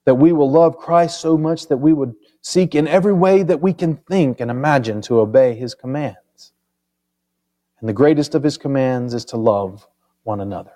That 0.05 0.15
we 0.15 0.33
will 0.33 0.51
love 0.51 0.77
Christ 0.77 1.21
so 1.21 1.37
much 1.37 1.67
that 1.67 1.77
we 1.77 1.93
would 1.93 2.13
seek 2.41 2.75
in 2.75 2.87
every 2.87 3.13
way 3.13 3.43
that 3.43 3.61
we 3.61 3.73
can 3.73 3.95
think 3.95 4.39
and 4.39 4.51
imagine 4.51 5.01
to 5.01 5.19
obey 5.19 5.55
His 5.55 5.73
commands. 5.73 6.53
And 7.79 7.87
the 7.87 7.93
greatest 7.93 8.35
of 8.35 8.43
His 8.43 8.57
commands 8.57 9.13
is 9.13 9.25
to 9.25 9.37
love 9.37 9.87
one 10.23 10.41
another. 10.41 10.73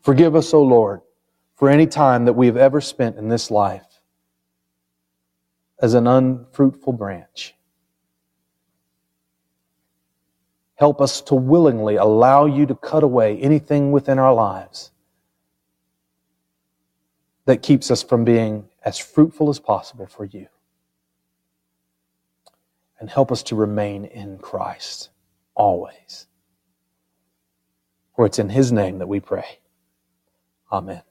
Forgive 0.00 0.34
us, 0.34 0.54
O 0.54 0.62
Lord, 0.62 1.00
for 1.56 1.68
any 1.68 1.86
time 1.86 2.24
that 2.24 2.32
we 2.32 2.46
have 2.46 2.56
ever 2.56 2.80
spent 2.80 3.16
in 3.16 3.28
this 3.28 3.50
life 3.50 4.00
as 5.80 5.94
an 5.94 6.06
unfruitful 6.06 6.94
branch. 6.94 7.54
Help 10.76 11.02
us 11.02 11.20
to 11.20 11.34
willingly 11.34 11.96
allow 11.96 12.46
you 12.46 12.64
to 12.64 12.74
cut 12.74 13.02
away 13.02 13.38
anything 13.38 13.92
within 13.92 14.18
our 14.18 14.32
lives 14.32 14.90
that 17.44 17.62
keeps 17.62 17.90
us 17.90 18.02
from 18.02 18.24
being 18.24 18.66
as 18.82 18.98
fruitful 18.98 19.48
as 19.48 19.58
possible 19.58 20.06
for 20.06 20.24
you. 20.24 20.46
And 22.98 23.08
help 23.08 23.32
us 23.32 23.42
to 23.44 23.56
remain 23.56 24.04
in 24.04 24.38
Christ 24.38 25.10
always. 25.54 26.26
For 28.14 28.26
it's 28.26 28.38
in 28.38 28.50
His 28.50 28.72
name 28.72 28.98
that 28.98 29.08
we 29.08 29.20
pray. 29.20 29.60
Amen. 30.70 31.02